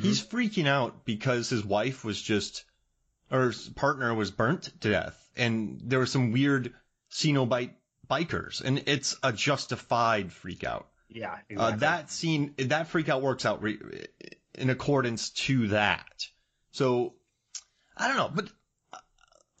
He's 0.00 0.24
freaking 0.24 0.66
out 0.66 1.04
because 1.04 1.50
his 1.50 1.62
wife 1.62 2.02
was 2.02 2.20
just, 2.20 2.64
or 3.30 3.48
his 3.48 3.68
partner 3.68 4.14
was 4.14 4.30
burnt 4.30 4.72
to 4.80 4.90
death, 4.90 5.30
and 5.36 5.82
there 5.84 5.98
were 5.98 6.06
some 6.06 6.32
weird 6.32 6.72
Cenobite 7.10 7.74
bikers, 8.10 8.62
and 8.62 8.84
it's 8.86 9.16
a 9.22 9.34
justified 9.34 10.32
freak 10.32 10.64
out. 10.64 10.88
yeah. 11.10 11.32
Uh, 11.32 11.36
exactly. 11.50 11.78
that 11.80 12.10
scene, 12.10 12.54
that 12.56 12.88
freak 12.88 13.10
out 13.10 13.20
works 13.20 13.44
out 13.44 13.62
re- 13.62 14.06
in 14.54 14.70
accordance 14.70 15.28
to 15.30 15.68
that. 15.68 16.26
So, 16.70 17.12
I 17.94 18.08
don't 18.08 18.16
know, 18.16 18.30
but 18.34 18.48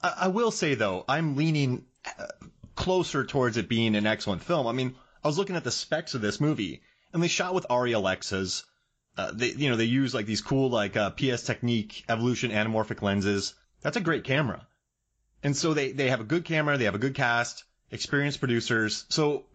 I, 0.02 0.14
I 0.22 0.28
will 0.28 0.50
say 0.50 0.74
though, 0.76 1.04
I'm 1.06 1.36
leaning 1.36 1.84
uh, 2.06 2.26
closer 2.74 3.24
towards 3.24 3.58
it 3.58 3.68
being 3.68 3.96
an 3.96 4.06
excellent 4.06 4.42
film. 4.42 4.66
I 4.66 4.72
mean, 4.72 4.94
I 5.22 5.28
was 5.28 5.36
looking 5.36 5.56
at 5.56 5.64
the 5.64 5.70
specs 5.70 6.14
of 6.14 6.22
this 6.22 6.40
movie, 6.40 6.82
and 7.12 7.22
they 7.22 7.28
shot 7.28 7.54
with 7.54 7.66
Arri 7.68 7.94
Alexas. 7.94 8.64
Uh, 9.16 9.30
they, 9.32 9.50
you 9.52 9.68
know, 9.68 9.76
they 9.76 9.84
use 9.84 10.14
like 10.14 10.26
these 10.26 10.40
cool 10.40 10.70
like 10.70 10.96
uh, 10.96 11.10
P+S 11.10 11.46
Technik 11.46 12.04
Evolution 12.08 12.50
anamorphic 12.50 13.02
lenses. 13.02 13.54
That's 13.82 13.96
a 13.96 14.00
great 14.00 14.24
camera. 14.24 14.66
And 15.42 15.56
so 15.56 15.74
they 15.74 15.92
they 15.92 16.08
have 16.10 16.20
a 16.20 16.24
good 16.24 16.44
camera, 16.44 16.78
they 16.78 16.84
have 16.84 16.94
a 16.94 16.98
good 16.98 17.14
cast, 17.14 17.64
experienced 17.90 18.40
producers. 18.40 19.04
So 19.08 19.46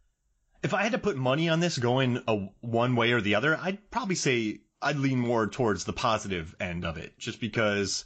if 0.62 0.74
I 0.74 0.82
had 0.82 0.92
to 0.92 0.98
put 0.98 1.16
money 1.16 1.48
on 1.48 1.60
this 1.60 1.78
going 1.78 2.22
a, 2.26 2.48
one 2.60 2.96
way 2.96 3.12
or 3.12 3.20
the 3.20 3.36
other, 3.36 3.58
I'd 3.60 3.90
probably 3.90 4.16
say 4.16 4.60
I'd 4.82 4.96
lean 4.96 5.18
more 5.18 5.46
towards 5.46 5.84
the 5.84 5.92
positive 5.92 6.54
end 6.60 6.84
of 6.84 6.98
it, 6.98 7.18
just 7.18 7.40
because 7.40 8.04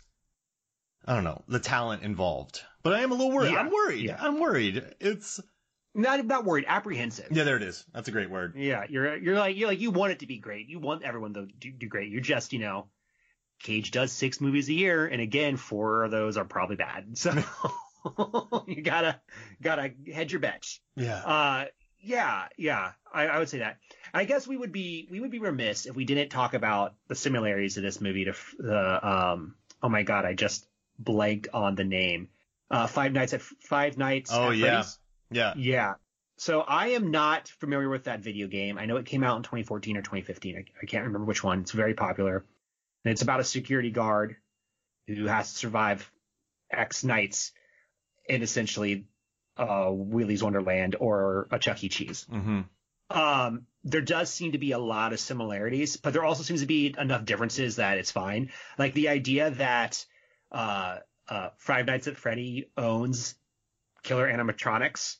I 1.06 1.14
don't 1.14 1.24
know 1.24 1.42
the 1.48 1.58
talent 1.58 2.02
involved. 2.02 2.60
But 2.82 2.94
I 2.94 3.00
am 3.00 3.12
a 3.12 3.14
little 3.14 3.32
worried. 3.32 3.52
Yeah. 3.52 3.60
I'm 3.60 3.70
worried. 3.70 4.04
Yeah. 4.04 4.18
I'm 4.20 4.40
worried. 4.40 4.84
It's 5.00 5.40
not 5.94 6.24
not 6.24 6.44
worried, 6.44 6.64
apprehensive. 6.68 7.28
yeah, 7.30 7.44
there 7.44 7.56
it 7.56 7.62
is. 7.62 7.84
That's 7.92 8.08
a 8.08 8.12
great 8.12 8.30
word. 8.30 8.54
Yeah, 8.56 8.84
you're 8.88 9.16
you're 9.16 9.38
like 9.38 9.56
you're 9.56 9.68
like 9.68 9.80
you 9.80 9.90
want 9.90 10.12
it 10.12 10.20
to 10.20 10.26
be 10.26 10.38
great. 10.38 10.68
You 10.68 10.78
want 10.78 11.02
everyone 11.02 11.34
to 11.34 11.46
do, 11.46 11.70
do 11.70 11.88
great. 11.88 12.10
You're 12.10 12.20
just 12.20 12.52
you 12.52 12.58
know, 12.58 12.88
Cage 13.62 13.90
does 13.90 14.12
six 14.12 14.40
movies 14.40 14.68
a 14.68 14.72
year, 14.72 15.06
and 15.06 15.20
again, 15.20 15.56
four 15.56 16.04
of 16.04 16.10
those 16.10 16.36
are 16.36 16.44
probably 16.44 16.76
bad. 16.76 17.18
So 17.18 17.32
you 18.66 18.82
gotta 18.82 19.20
gotta 19.60 19.92
hedge 20.12 20.32
your 20.32 20.40
bets. 20.40 20.80
Yeah. 20.96 21.16
Uh, 21.16 21.64
yeah, 22.04 22.48
yeah, 22.56 22.92
I, 23.12 23.28
I 23.28 23.38
would 23.38 23.48
say 23.48 23.58
that. 23.58 23.78
I 24.12 24.24
guess 24.24 24.46
we 24.46 24.56
would 24.56 24.72
be 24.72 25.06
we 25.10 25.20
would 25.20 25.30
be 25.30 25.38
remiss 25.38 25.86
if 25.86 25.94
we 25.94 26.04
didn't 26.04 26.30
talk 26.30 26.54
about 26.54 26.94
the 27.08 27.14
similarities 27.14 27.76
of 27.76 27.82
this 27.82 28.00
movie 28.00 28.24
to 28.24 28.34
the 28.58 29.08
um. 29.08 29.54
Oh 29.82 29.88
my 29.88 30.02
god, 30.02 30.24
I 30.24 30.34
just 30.34 30.66
blanked 30.98 31.48
on 31.54 31.74
the 31.74 31.84
name. 31.84 32.28
Uh, 32.70 32.86
Five 32.86 33.12
Nights 33.12 33.34
at 33.34 33.42
Five 33.42 33.98
Nights. 33.98 34.30
Oh 34.32 34.50
at 34.50 34.56
yeah. 34.56 34.66
Freddy's. 34.66 34.98
Yeah. 35.32 35.54
Yeah. 35.56 35.94
So 36.38 36.60
I 36.60 36.88
am 36.88 37.10
not 37.10 37.48
familiar 37.48 37.88
with 37.88 38.04
that 38.04 38.20
video 38.20 38.48
game. 38.48 38.78
I 38.78 38.86
know 38.86 38.96
it 38.96 39.06
came 39.06 39.22
out 39.22 39.36
in 39.36 39.42
2014 39.42 39.96
or 39.96 40.02
2015. 40.02 40.56
I, 40.56 40.64
I 40.80 40.86
can't 40.86 41.04
remember 41.04 41.26
which 41.26 41.44
one. 41.44 41.60
It's 41.60 41.72
very 41.72 41.94
popular. 41.94 42.44
And 43.04 43.12
it's 43.12 43.22
about 43.22 43.40
a 43.40 43.44
security 43.44 43.90
guard 43.90 44.36
who 45.06 45.26
has 45.26 45.52
to 45.52 45.58
survive 45.58 46.10
X 46.70 47.04
nights 47.04 47.52
in 48.28 48.42
essentially 48.42 49.06
uh, 49.56 49.90
Willy's 49.92 50.42
Wonderland 50.42 50.96
or 50.98 51.48
a 51.50 51.58
Chuck 51.58 51.82
E. 51.84 51.88
Cheese. 51.88 52.26
Mm-hmm. 52.30 52.60
Um, 53.10 53.66
there 53.84 54.00
does 54.00 54.30
seem 54.30 54.52
to 54.52 54.58
be 54.58 54.72
a 54.72 54.78
lot 54.78 55.12
of 55.12 55.20
similarities, 55.20 55.96
but 55.96 56.12
there 56.12 56.24
also 56.24 56.42
seems 56.42 56.60
to 56.60 56.66
be 56.66 56.94
enough 56.98 57.24
differences 57.24 57.76
that 57.76 57.98
it's 57.98 58.10
fine. 58.10 58.50
Like 58.78 58.94
the 58.94 59.08
idea 59.08 59.50
that 59.50 60.04
uh, 60.50 60.98
uh, 61.28 61.50
Five 61.58 61.86
Nights 61.86 62.06
at 62.06 62.16
Freddy 62.16 62.70
owns 62.76 63.34
killer 64.02 64.26
animatronics, 64.26 65.18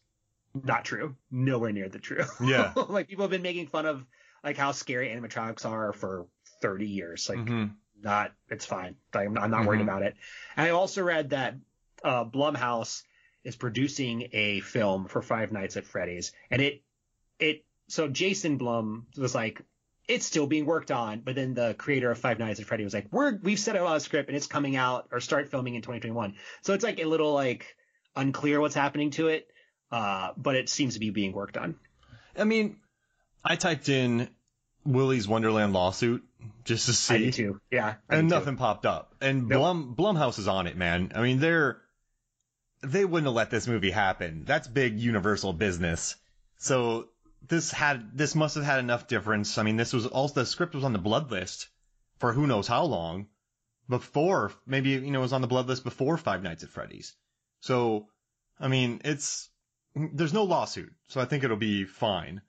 not 0.54 0.84
true. 0.84 1.16
Nowhere 1.30 1.72
near 1.72 1.88
the 1.88 1.98
true. 1.98 2.24
Yeah. 2.44 2.72
like 2.88 3.08
people 3.08 3.24
have 3.24 3.30
been 3.30 3.42
making 3.42 3.68
fun 3.68 3.86
of 3.86 4.04
like 4.44 4.56
how 4.56 4.72
scary 4.72 5.08
animatronics 5.08 5.64
are 5.64 5.92
for 5.92 6.26
30 6.60 6.86
years. 6.86 7.28
Like 7.28 7.38
Mm-hmm. 7.38 7.72
not, 8.02 8.32
it's 8.50 8.66
fine. 8.66 8.96
I'm, 9.14 9.38
I'm 9.38 9.50
not 9.50 9.66
worried 9.66 9.80
Mhm. 9.80 9.84
about 9.84 10.02
it. 10.02 10.16
And 10.56 10.66
I 10.66 10.70
also 10.70 11.02
read 11.02 11.30
that 11.30 11.54
uh, 12.04 12.24
Blumhouse 12.24 13.02
is 13.44 13.56
producing 13.56 14.28
a 14.32 14.60
film 14.60 15.06
for 15.06 15.22
Five 15.22 15.52
Nights 15.52 15.76
at 15.76 15.84
Freddy's, 15.84 16.32
and 16.50 16.60
it, 16.62 16.82
it, 17.38 17.64
so 17.88 18.08
Jason 18.08 18.56
Blum 18.56 19.06
was 19.16 19.34
like, 19.34 19.62
it's 20.08 20.26
still 20.26 20.46
being 20.46 20.66
worked 20.66 20.90
on, 20.90 21.20
but 21.20 21.34
then 21.36 21.54
the 21.54 21.74
creator 21.74 22.10
of 22.10 22.18
Five 22.18 22.38
Nights 22.40 22.58
at 22.60 22.66
Freddy 22.66 22.82
was 22.84 22.92
like, 22.94 23.06
we're, 23.12 23.38
we've 23.42 23.58
set 23.58 23.76
out 23.76 23.96
a 23.96 24.00
script 24.00 24.28
and 24.28 24.36
it's 24.36 24.46
coming 24.48 24.74
out 24.76 25.08
or 25.12 25.20
start 25.20 25.48
filming 25.48 25.74
in 25.76 25.82
2021. 25.82 26.34
So 26.62 26.74
it's 26.74 26.82
like 26.84 26.98
a 27.00 27.04
little 27.04 27.32
like 27.34 27.76
unclear 28.16 28.60
what's 28.60 28.74
happening 28.74 29.10
to 29.12 29.28
it. 29.28 29.48
Uh, 29.92 30.32
but 30.38 30.56
it 30.56 30.70
seems 30.70 30.94
to 30.94 31.00
be 31.00 31.10
being 31.10 31.32
worked 31.32 31.58
on. 31.58 31.76
I 32.36 32.44
mean, 32.44 32.78
I 33.44 33.56
typed 33.56 33.90
in 33.90 34.28
Willy's 34.84 35.28
Wonderland 35.28 35.74
lawsuit 35.74 36.24
just 36.64 36.86
to 36.86 36.94
see. 36.94 37.14
I 37.14 37.18
do 37.18 37.30
too. 37.30 37.60
Yeah. 37.70 37.94
I 38.08 38.16
and 38.16 38.28
do 38.28 38.34
too. 38.34 38.40
nothing 38.40 38.56
popped 38.56 38.86
up. 38.86 39.14
And 39.20 39.48
Nope. 39.48 39.58
Blum 39.58 39.94
Blumhouse 39.94 40.38
is 40.38 40.48
on 40.48 40.66
it, 40.66 40.76
man. 40.76 41.12
I 41.14 41.20
mean, 41.20 41.38
they're 41.38 41.80
they 42.82 43.04
wouldn't 43.04 43.26
have 43.26 43.34
let 43.34 43.50
this 43.50 43.68
movie 43.68 43.90
happen. 43.90 44.44
That's 44.46 44.66
big 44.66 44.98
Universal 44.98 45.52
business. 45.52 46.16
So 46.56 47.08
this 47.46 47.70
had 47.70 48.16
this 48.16 48.34
must 48.34 48.54
have 48.54 48.64
had 48.64 48.80
enough 48.80 49.08
difference. 49.08 49.58
I 49.58 49.62
mean, 49.62 49.76
this 49.76 49.92
was 49.92 50.06
also 50.06 50.40
the 50.40 50.46
script 50.46 50.74
was 50.74 50.84
on 50.84 50.94
the 50.94 50.98
blood 50.98 51.30
list 51.30 51.68
for 52.18 52.32
who 52.32 52.46
knows 52.46 52.66
how 52.66 52.84
long 52.84 53.26
before 53.88 54.52
maybe 54.66 54.90
you 54.90 55.10
know 55.10 55.18
it 55.18 55.22
was 55.22 55.32
on 55.32 55.42
the 55.42 55.46
blood 55.46 55.66
list 55.66 55.84
before 55.84 56.16
Five 56.16 56.42
Nights 56.42 56.62
at 56.62 56.70
Freddy's. 56.70 57.14
So 57.60 58.08
I 58.58 58.68
mean, 58.68 59.00
it's 59.04 59.50
there's 59.94 60.32
no 60.32 60.44
lawsuit, 60.44 60.92
so 61.08 61.20
I 61.20 61.24
think 61.24 61.44
it'll 61.44 61.56
be 61.56 61.84
fine. 61.84 62.40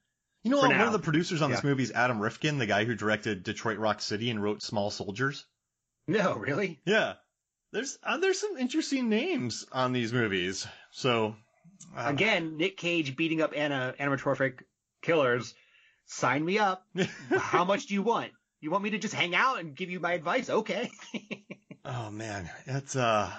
You 0.43 0.51
know, 0.51 0.61
For 0.61 0.67
one 0.67 0.77
now. 0.77 0.87
of 0.87 0.93
the 0.93 0.99
producers 0.99 1.41
on 1.41 1.51
this 1.51 1.63
movie 1.63 1.83
is 1.83 1.91
Adam 1.91 2.19
Rifkin, 2.19 2.57
the 2.57 2.65
guy 2.65 2.83
who 2.83 2.95
directed 2.95 3.43
Detroit 3.43 3.77
Rock 3.77 4.01
City 4.01 4.29
and 4.29 4.43
wrote 4.43 4.61
Small 4.61 4.91
Soldiers. 4.91 5.45
No, 6.07 6.35
really? 6.35 6.81
Yeah. 6.85 7.13
There's 7.71 7.97
uh, 8.03 8.17
there's 8.17 8.39
some 8.39 8.57
interesting 8.57 9.09
names 9.09 9.65
on 9.71 9.93
these 9.93 10.11
movies. 10.13 10.67
So 10.91 11.35
uh, 11.97 12.03
Again, 12.07 12.57
Nick 12.57 12.77
Cage 12.77 13.15
beating 13.15 13.41
up 13.41 13.53
ana- 13.55 13.95
animatronic 13.99 14.59
killers. 15.01 15.53
Sign 16.05 16.43
me 16.43 16.59
up. 16.59 16.85
How 17.37 17.63
much 17.63 17.87
do 17.87 17.93
you 17.93 18.01
want? 18.03 18.31
You 18.59 18.69
want 18.69 18.83
me 18.83 18.91
to 18.91 18.97
just 18.99 19.13
hang 19.13 19.33
out 19.33 19.59
and 19.59 19.75
give 19.75 19.89
you 19.89 19.99
my 19.99 20.13
advice? 20.13 20.49
Okay. 20.49 20.91
oh 21.85 22.11
man, 22.11 22.49
it's 22.65 22.95
uh 22.95 23.31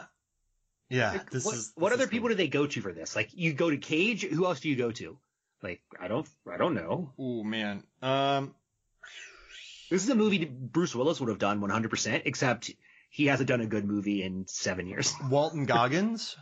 yeah, 0.94 1.20
this 1.30 1.44
what 1.44 1.54
is 1.54 1.72
what 1.74 1.88
this 1.90 1.96
other 1.96 2.04
is 2.04 2.11
people 2.11 2.28
cool. 2.28 2.37
do 2.37 2.42
they 2.42 2.48
go 2.48 2.66
to 2.66 2.80
for 2.80 2.92
this? 2.92 3.16
Like, 3.16 3.30
you 3.33 3.52
go 3.52 3.70
to 3.70 3.76
Cage. 3.76 4.22
Who 4.22 4.46
else 4.46 4.61
do 4.61 4.68
you 4.68 4.76
go 4.76 4.90
to? 4.92 5.18
Like, 5.62 5.80
I 5.98 6.09
don't, 6.09 6.28
I 6.50 6.57
don't 6.57 6.74
know. 6.74 7.12
Oh 7.18 7.42
man. 7.42 7.83
Um 8.02 8.54
This 9.90 10.04
is 10.04 10.11
a 10.11 10.14
movie 10.14 10.44
Bruce 10.44 10.94
Willis 10.94 11.20
would 11.20 11.28
have 11.28 11.38
done 11.38 11.61
100%, 11.61 12.22
except 12.24 12.70
he 13.11 13.26
hasn't 13.26 13.48
done 13.48 13.61
a 13.61 13.66
good 13.66 13.85
movie 13.85 14.22
in 14.22 14.46
seven 14.46 14.87
years. 14.87 15.14
Walton 15.30 15.66
Goggins, 15.66 16.37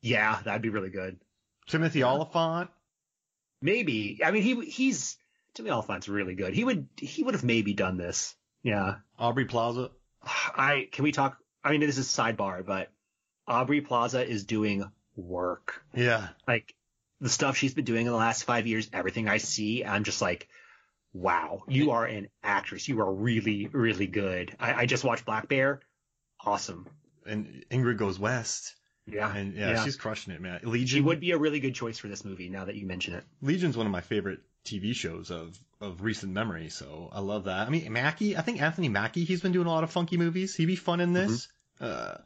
yeah, 0.00 0.40
that'd 0.44 0.62
be 0.62 0.68
really 0.68 0.90
good. 0.90 1.18
Timothy 1.66 2.02
Olyphant. 2.02 2.70
Maybe. 3.60 4.20
I 4.24 4.30
mean, 4.30 4.42
he 4.42 4.64
he's 4.64 5.16
Timmy 5.54 5.70
Olyphant's 5.70 6.08
really 6.08 6.34
good. 6.34 6.54
He 6.54 6.64
would 6.64 6.88
he 6.96 7.22
would 7.22 7.34
have 7.34 7.44
maybe 7.44 7.74
done 7.74 7.96
this. 7.96 8.34
Yeah. 8.62 8.96
Aubrey 9.18 9.44
Plaza. 9.44 9.90
I 10.24 10.88
can 10.90 11.04
we 11.04 11.12
talk? 11.12 11.36
I 11.64 11.70
mean, 11.70 11.80
this 11.80 11.98
is 11.98 12.08
sidebar, 12.08 12.64
but 12.66 12.90
Aubrey 13.46 13.80
Plaza 13.80 14.26
is 14.26 14.44
doing 14.44 14.90
work. 15.16 15.82
Yeah. 15.94 16.28
Like 16.46 16.74
the 17.20 17.28
stuff 17.28 17.56
she's 17.56 17.74
been 17.74 17.84
doing 17.84 18.06
in 18.06 18.12
the 18.12 18.18
last 18.18 18.44
five 18.44 18.66
years, 18.66 18.88
everything 18.92 19.28
I 19.28 19.38
see, 19.38 19.84
I'm 19.84 20.04
just 20.04 20.22
like, 20.22 20.48
wow, 21.12 21.62
you 21.68 21.90
are 21.92 22.04
an 22.04 22.28
actress. 22.42 22.88
You 22.88 23.00
are 23.00 23.12
really, 23.12 23.68
really 23.68 24.06
good. 24.06 24.54
I, 24.58 24.74
I 24.74 24.86
just 24.86 25.04
watched 25.04 25.24
Black 25.24 25.48
Bear. 25.48 25.80
Awesome. 26.44 26.88
and 27.26 27.64
Ingrid 27.70 27.98
Goes 27.98 28.18
West. 28.18 28.74
Yeah, 29.06 29.34
And 29.34 29.54
yeah, 29.54 29.82
she's 29.82 29.96
crushing 29.96 30.32
it, 30.32 30.40
man. 30.40 30.60
Legion 30.62 30.98
she 30.98 31.00
would 31.00 31.18
be 31.18 31.32
a 31.32 31.38
really 31.38 31.58
good 31.58 31.74
choice 31.74 31.98
for 31.98 32.06
this 32.06 32.24
movie. 32.24 32.48
Now 32.48 32.66
that 32.66 32.76
you 32.76 32.86
mention 32.86 33.14
it, 33.14 33.24
Legion's 33.40 33.76
one 33.76 33.86
of 33.86 33.90
my 33.92 34.00
favorite 34.00 34.40
TV 34.64 34.94
shows 34.94 35.30
of 35.30 35.58
of 35.80 36.02
recent 36.02 36.32
memory, 36.32 36.68
so 36.68 37.08
I 37.12 37.18
love 37.18 37.44
that. 37.44 37.66
I 37.66 37.70
mean, 37.70 37.92
Mackie, 37.92 38.36
I 38.36 38.42
think 38.42 38.62
Anthony 38.62 38.88
Mackie, 38.88 39.24
he's 39.24 39.40
been 39.40 39.50
doing 39.50 39.66
a 39.66 39.70
lot 39.70 39.82
of 39.82 39.90
funky 39.90 40.16
movies. 40.16 40.54
He'd 40.54 40.66
be 40.66 40.76
fun 40.76 41.00
in 41.00 41.12
this. 41.12 41.48
Uh, 41.80 42.18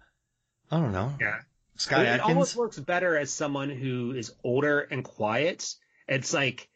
I 0.71 0.79
don't 0.81 0.93
know. 0.93 1.15
yeah, 1.21 1.39
Sky 1.77 2.03
it 2.05 2.07
Atkins. 2.09 2.29
almost 2.29 2.57
works 2.57 2.79
better 2.79 3.17
as 3.17 3.31
someone 3.31 3.71
who 3.71 4.13
is 4.13 4.33
older 4.43 4.81
and 4.81 5.05
quiet. 5.05 5.75
It's 6.09 6.33
like 6.33 6.69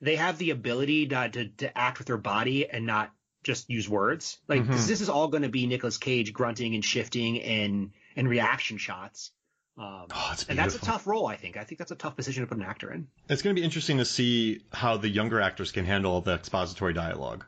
they 0.00 0.16
have 0.16 0.38
the 0.38 0.50
ability 0.50 1.08
to 1.08 1.28
to, 1.30 1.48
to 1.48 1.78
act 1.78 1.98
with 1.98 2.06
their 2.06 2.18
body 2.18 2.68
and 2.68 2.86
not 2.86 3.10
just 3.44 3.70
use 3.70 3.88
words. 3.88 4.38
Like 4.48 4.66
'cause 4.66 4.84
Mhm. 4.84 4.88
this 4.88 5.00
is 5.00 5.08
all 5.08 5.28
going 5.28 5.44
to 5.44 5.48
be 5.48 5.66
Nicolas 5.66 5.96
Cage 5.98 6.32
grunting 6.32 6.74
and 6.74 6.84
shifting 6.84 7.40
and 7.40 7.92
and 8.16 8.28
reaction 8.28 8.78
shots. 8.78 9.30
Um, 9.78 10.06
Oh, 10.12 10.30
it's 10.32 10.44
and 10.48 10.58
that's 10.58 10.74
a 10.74 10.80
tough 10.80 11.06
role, 11.06 11.26
I 11.28 11.36
think. 11.36 11.56
I 11.56 11.62
think 11.62 11.78
that's 11.78 11.92
a 11.92 11.96
tough 11.96 12.16
position 12.16 12.42
to 12.42 12.48
put 12.48 12.58
an 12.58 12.64
actor 12.64 12.92
in. 12.92 13.06
It's 13.28 13.42
going 13.42 13.54
to 13.54 13.60
be 13.60 13.64
interesting 13.64 13.98
to 13.98 14.04
see 14.04 14.62
how 14.72 14.96
the 14.96 15.08
younger 15.08 15.40
actors 15.40 15.70
can 15.70 15.84
handle 15.84 16.20
the 16.20 16.34
expository 16.34 16.92
dialogue. 16.94 17.44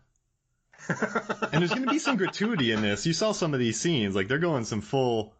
and 0.89 1.61
there's 1.61 1.71
going 1.71 1.83
to 1.85 1.91
be 1.91 1.99
some 1.99 2.17
gratuity 2.17 2.71
in 2.73 2.83
this. 2.83 3.05
You 3.05 3.13
saw 3.13 3.33
some 3.33 3.53
of 3.53 3.61
these 3.61 3.81
scenes, 3.81 4.15
like 4.15 4.29
they're 4.29 4.39
going 4.39 4.65
some 4.65 4.81
full 4.81 5.35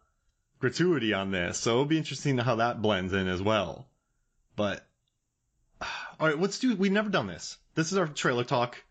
gratuity 0.61 1.13
on 1.13 1.31
this, 1.31 1.57
so 1.57 1.71
it'll 1.71 1.85
be 1.85 1.97
interesting 1.97 2.37
how 2.37 2.55
that 2.55 2.81
blends 2.81 3.13
in 3.13 3.27
as 3.27 3.41
well. 3.41 3.87
But 4.55 4.85
all 6.19 6.27
right, 6.27 6.39
let's 6.39 6.59
do. 6.59 6.75
We've 6.75 6.91
never 6.91 7.09
done 7.09 7.27
this. 7.27 7.57
This 7.75 7.91
is 7.91 7.97
our 7.97 8.07
trailer 8.07 8.43
talk. 8.43 8.81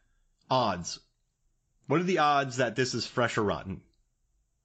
Odds. 0.50 0.98
What 1.86 2.00
are 2.00 2.04
the 2.04 2.18
odds 2.18 2.58
that 2.58 2.76
this 2.76 2.94
is 2.94 3.06
fresh 3.06 3.38
or 3.38 3.42
rotten? 3.42 3.80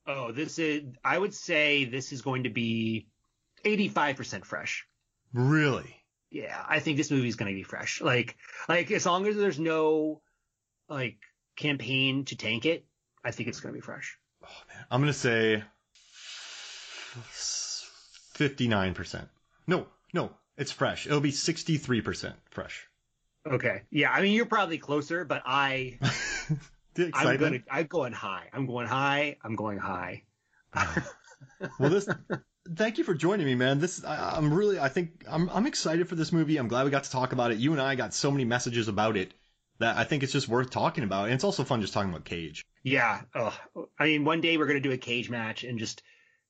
Oh, 0.08 0.32
this 0.32 0.60
is. 0.60 0.84
I 1.04 1.18
would 1.18 1.34
say 1.34 1.86
this 1.86 2.12
is 2.12 2.22
going 2.22 2.44
to 2.44 2.50
be 2.50 3.08
eighty-five 3.64 4.18
percent 4.18 4.46
fresh. 4.46 4.86
Really? 5.34 5.96
Yeah, 6.32 6.62
I 6.68 6.80
think 6.80 6.98
this 6.98 7.12
movie 7.12 7.28
is 7.28 7.36
going 7.36 7.52
to 7.52 7.56
be 7.56 7.64
fresh. 7.64 8.02
Like, 8.02 8.36
like 8.68 8.92
as 8.92 9.06
long 9.06 9.26
as 9.28 9.36
there's 9.36 9.60
no 9.60 10.22
like 10.90 11.18
campaign 11.56 12.26
to 12.26 12.36
tank 12.36 12.66
it, 12.66 12.86
I 13.24 13.32
think 13.32 13.50
it's 13.50 13.60
going 13.60 13.74
to 13.74 13.78
be 13.78 13.86
fresh. 13.86 14.18
Oh 14.44 14.64
man, 14.74 14.86
I'm 14.92 15.02
going 15.02 15.14
to 15.14 15.18
say 15.18 15.64
59%. 18.36 19.28
No, 19.68 19.88
no, 20.14 20.32
it's 20.58 20.72
fresh. 20.72 21.06
It'll 21.06 21.22
be 21.22 21.32
63% 21.32 22.34
fresh. 22.50 22.88
Okay. 23.48 23.84
Yeah, 23.92 24.12
I 24.12 24.22
mean 24.22 24.34
you're 24.34 24.46
probably 24.48 24.78
closer, 24.78 25.24
but 25.24 25.44
I 25.46 26.00
I'm 27.14 27.38
going 27.38 27.64
I'm 27.70 27.86
going 27.86 28.14
high. 28.14 28.50
I'm 28.54 28.66
going 28.66 28.88
high. 28.88 29.38
I'm 29.44 29.56
going 29.56 29.78
high. 29.78 30.24
Well, 31.80 31.90
this. 31.90 32.08
Thank 32.76 32.98
you 32.98 33.04
for 33.04 33.14
joining 33.14 33.46
me, 33.46 33.56
man. 33.56 33.80
This 33.80 34.04
I, 34.04 34.36
I'm 34.36 34.54
really. 34.54 34.80
I 34.80 34.90
think 34.90 35.24
I'm. 35.28 35.50
I'm 35.50 35.68
excited 35.68 36.10
for 36.10 36.16
this 36.16 36.32
movie. 36.32 36.58
I'm 36.58 36.68
glad 36.68 36.86
we 36.86 36.92
got 36.92 37.04
to 37.04 37.12
talk 37.12 37.34
about 37.34 37.52
it. 37.52 37.60
You 37.60 37.72
and 37.72 37.82
I 37.82 37.96
got 37.96 38.14
so 38.14 38.32
many 38.32 38.46
messages 38.46 38.88
about 38.88 39.16
it 39.16 39.34
that 39.80 39.98
I 39.98 40.04
think 40.04 40.24
it's 40.24 40.32
just 40.32 40.48
worth 40.48 40.72
talking 40.72 41.04
about. 41.04 41.26
And 41.26 41.34
it's 41.34 41.44
also 41.44 41.64
fun 41.64 41.82
just 41.82 41.94
talking 41.94 42.10
about 42.10 42.26
Cage. 42.26 42.66
Yeah. 42.84 43.22
Ugh. 43.36 43.54
I 44.00 44.06
mean, 44.06 44.26
one 44.26 44.42
day 44.42 44.58
we're 44.58 44.68
going 44.68 44.82
to 44.82 44.90
do 44.90 44.94
a 44.94 44.98
cage 44.98 45.30
match 45.30 45.64
and 45.64 45.78
just 45.78 46.02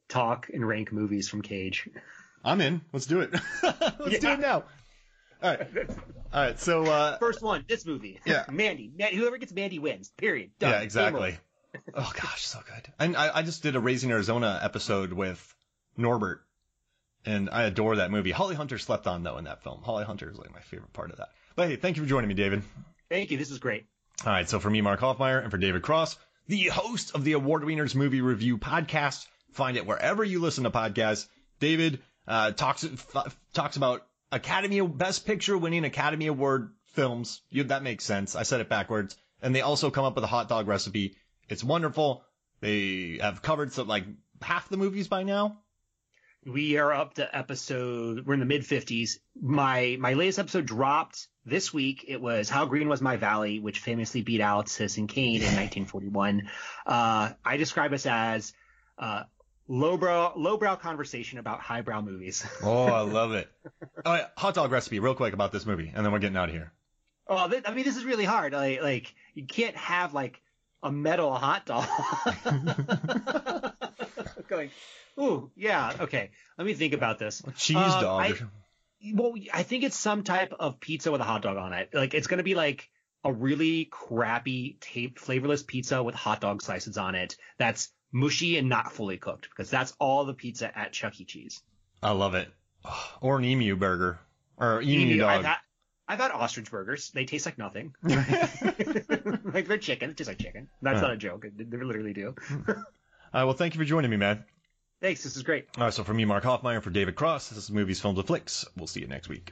talk 0.10 0.50
and 0.54 0.68
rank 0.68 0.92
movies 0.92 1.30
from 1.30 1.42
Cage. 1.42 1.90
I'm 2.44 2.62
in. 2.62 2.82
Let's 2.94 3.06
do 3.06 3.22
it. 3.22 3.34
Let's 3.64 4.20
do 4.20 4.30
it 4.30 4.40
now. 4.40 4.64
All 5.42 5.56
right. 5.56 5.68
All 6.34 6.42
right. 6.44 6.60
So. 6.60 6.84
uh 6.86 7.18
First 7.18 7.42
one, 7.42 7.66
this 7.68 7.86
movie. 7.86 8.20
Yeah. 8.26 8.46
Mandy. 8.52 8.92
Ma- 8.98 9.08
Whoever 9.08 9.38
gets 9.38 9.52
Mandy 9.54 9.80
wins. 9.80 10.10
Period. 10.18 10.52
Done. 10.60 10.72
Yeah, 10.72 10.80
exactly. 10.82 11.38
oh 11.94 12.12
gosh, 12.16 12.46
so 12.46 12.60
good. 12.66 12.92
And 13.00 13.18
I, 13.18 13.38
I 13.38 13.42
just 13.42 13.64
did 13.64 13.76
a 13.76 13.80
Raising 13.80 14.12
Arizona 14.12 14.60
episode 14.64 15.12
with 15.12 15.54
Norbert, 15.98 16.42
and 17.26 17.50
I 17.50 17.64
adore 17.64 17.98
that 17.98 18.12
movie. 18.12 18.32
Holly 18.32 18.56
Hunter 18.56 18.78
slept 18.78 19.08
on 19.08 19.24
though 19.24 19.38
in 19.38 19.44
that 19.46 19.64
film. 19.64 19.82
Holly 19.84 20.06
Hunter 20.06 20.30
is 20.30 20.38
like 20.38 20.54
my 20.54 20.62
favorite 20.62 20.94
part 20.94 21.12
of 21.12 21.18
that. 21.18 21.30
But 21.56 21.70
hey, 21.70 21.76
thank 21.76 21.98
you 21.98 22.04
for 22.04 22.10
joining 22.10 22.28
me, 22.28 22.34
David. 22.34 22.64
Thank 23.10 23.32
you. 23.32 23.38
This 23.38 23.52
is 23.52 23.60
great. 23.60 23.86
All 24.26 24.32
right, 24.32 24.48
so 24.48 24.60
for 24.60 24.70
me, 24.70 24.82
Mark 24.82 25.02
Hoffmeyer, 25.02 25.42
and 25.42 25.52
for 25.52 25.58
David 25.58 25.82
Cross, 25.82 26.18
the 26.48 26.64
host 26.68 27.14
of 27.16 27.24
the 27.26 27.34
Award 27.34 27.66
Winners 27.66 27.94
Movie 27.96 28.22
Review 28.22 28.58
Podcast, 28.58 29.28
find 29.56 29.78
it 29.78 29.86
wherever 29.88 30.24
you 30.24 30.40
listen 30.42 30.66
to 30.66 30.72
podcasts. 30.72 31.28
David 31.60 32.00
uh, 32.28 32.52
talks 32.52 32.84
f- 32.84 33.40
talks 33.54 33.78
about 33.78 34.06
Academy 34.32 34.82
Best 34.82 35.26
Picture 35.26 35.58
winning 35.58 35.86
Academy 35.86 36.28
Award 36.28 36.74
films. 36.94 37.42
You, 37.50 37.64
that 37.66 37.84
makes 37.84 38.04
sense. 38.04 38.36
I 38.36 38.44
said 38.44 38.62
it 38.62 38.70
backwards. 38.70 39.16
And 39.42 39.56
they 39.56 39.62
also 39.62 39.92
come 39.92 40.06
up 40.06 40.16
with 40.16 40.24
a 40.24 40.28
hot 40.28 40.50
dog 40.50 40.68
recipe. 40.68 41.16
It's 41.50 41.64
wonderful. 41.64 42.24
They 42.62 43.20
have 43.22 43.42
covered 43.42 43.72
some 43.72 43.88
like 43.88 44.06
half 44.42 44.70
the 44.70 44.78
movies 44.78 45.08
by 45.08 45.24
now. 45.24 45.60
We 46.46 46.78
are 46.78 46.94
up 46.94 47.16
to 47.16 47.36
episode. 47.36 48.26
We're 48.26 48.36
in 48.36 48.40
the 48.40 48.46
mid 48.46 48.66
fifties. 48.66 49.20
My 49.40 49.98
my 50.00 50.14
latest 50.14 50.40
episode 50.40 50.66
dropped 50.66 51.28
this 51.46 51.74
week. 51.74 52.06
It 52.08 52.22
was 52.22 52.50
How 52.50 52.66
Green 52.66 52.88
Was 52.90 53.02
My 53.02 53.18
Valley, 53.18 53.60
which 53.60 53.80
famously 53.80 54.22
beat 54.22 54.42
out 54.42 54.70
Citizen 54.70 55.08
Kane 55.08 55.38
in 55.38 55.42
1941. 55.56 56.50
Uh, 56.86 57.32
I 57.44 57.58
describe 57.58 57.94
us 57.94 58.06
as 58.06 58.54
uh, 58.98 59.24
lowbrow 59.68 60.34
lowbrow 60.36 60.76
conversation 60.76 61.40
about 61.40 61.60
highbrow 61.60 62.02
movies. 62.02 62.46
Oh, 62.64 62.86
I 62.86 63.02
love 63.02 63.34
it. 63.34 63.50
All 64.06 64.14
right, 64.14 64.26
hot 64.38 64.54
dog 64.56 64.72
recipe, 64.72 65.00
real 65.00 65.16
quick 65.16 65.34
about 65.34 65.52
this 65.52 65.66
movie, 65.66 65.92
and 65.94 66.06
then 66.06 66.12
we're 66.14 66.20
getting 66.20 66.38
out 66.38 66.50
of 66.50 66.56
here. 66.56 66.72
oh, 67.28 67.50
th- 67.50 67.64
I 67.66 67.74
mean, 67.74 67.86
this 67.86 67.98
is 67.98 68.06
really 68.06 68.26
hard. 68.26 68.54
Like 68.54 68.82
like 68.82 69.14
you 69.34 69.46
can't 69.46 69.76
have 69.76 70.14
like 70.14 70.42
a 70.84 70.92
metal 70.92 71.34
hot 71.34 71.66
dog. 71.66 71.88
Going, 74.48 74.70
ooh, 75.20 75.50
yeah, 75.56 75.94
okay. 76.02 76.30
Let 76.58 76.68
me 76.68 76.74
think 76.76 76.94
about 76.94 77.18
this. 77.18 77.42
Cheese 77.58 77.78
Um, 77.78 78.02
dog. 78.02 78.22
I- 78.22 78.34
Well, 79.14 79.34
I 79.54 79.64
think 79.64 79.84
it's 79.84 79.98
some 79.98 80.24
type 80.24 80.54
of 80.60 80.80
pizza 80.80 81.12
with 81.12 81.22
a 81.22 81.24
hot 81.24 81.42
dog 81.42 81.58
on 81.58 81.74
it. 81.74 81.90
Like 81.94 82.14
it's 82.14 82.28
gonna 82.28 82.44
be 82.44 82.56
like 82.56 82.90
a 83.24 83.32
really 83.34 83.86
crappy, 83.86 84.78
taped, 84.80 85.20
flavorless 85.20 85.64
pizza 85.64 86.02
with 86.04 86.14
hot 86.16 86.42
dog 86.42 86.62
slices 86.62 86.98
on 86.98 87.16
it. 87.16 87.36
That's 87.58 87.92
mushy 88.16 88.58
and 88.58 88.70
not 88.70 88.94
fully 88.94 89.18
cooked 89.18 89.50
because 89.50 89.70
that's 89.70 89.94
all 90.00 90.24
the 90.24 90.34
pizza 90.34 90.76
at 90.78 90.94
Chuck 90.94 91.20
E. 91.20 91.26
Cheese. 91.26 91.62
I 92.02 92.12
love 92.12 92.34
it. 92.34 92.48
Or 93.20 93.38
an 93.38 93.44
emu 93.46 93.76
burger. 93.76 94.20
Or 94.58 94.82
emu, 94.82 95.06
Emu- 95.08 95.18
dog. 95.20 95.30
I've 95.40 95.46
had, 95.46 95.58
I've 96.08 96.20
had 96.20 96.32
ostrich 96.32 96.72
burgers. 96.72 97.10
They 97.12 97.26
taste 97.26 97.46
like 97.46 97.58
nothing. 97.58 97.94
like 98.04 99.68
they're 99.68 99.78
chicken. 99.78 100.12
It 100.12 100.18
tastes 100.18 100.30
like 100.30 100.38
chicken. 100.40 100.70
That's 100.82 101.00
Huh. 101.02 101.08
not 101.08 101.14
a 101.14 101.18
joke. 101.18 101.46
They 101.56 101.78
literally 101.78 102.14
do. 102.14 102.36
Right, 102.66 102.78
uh, 102.78 102.84
well, 103.34 103.54
thank 103.54 103.74
you 103.74 103.80
for 103.80 103.86
joining 103.86 104.12
me, 104.12 104.18
man. 104.18 104.46
Thanks. 105.02 105.24
This 105.24 105.36
is 105.36 105.44
great. 105.44 105.68
All 105.78 105.84
right, 105.84 105.94
so 105.94 106.04
for 106.06 106.14
me, 106.14 106.24
Mark 106.24 106.44
Hoffmeyer, 106.46 106.82
for 106.82 106.90
David 106.90 107.16
Cross, 107.16 107.50
this 107.50 107.58
is 107.58 107.70
Movies, 107.70 108.00
Films, 108.00 108.18
and 108.18 108.26
Flicks. 108.26 108.66
We'll 108.78 108.88
see 108.88 109.02
you 109.02 109.08
next 109.08 109.28
week. 109.28 109.52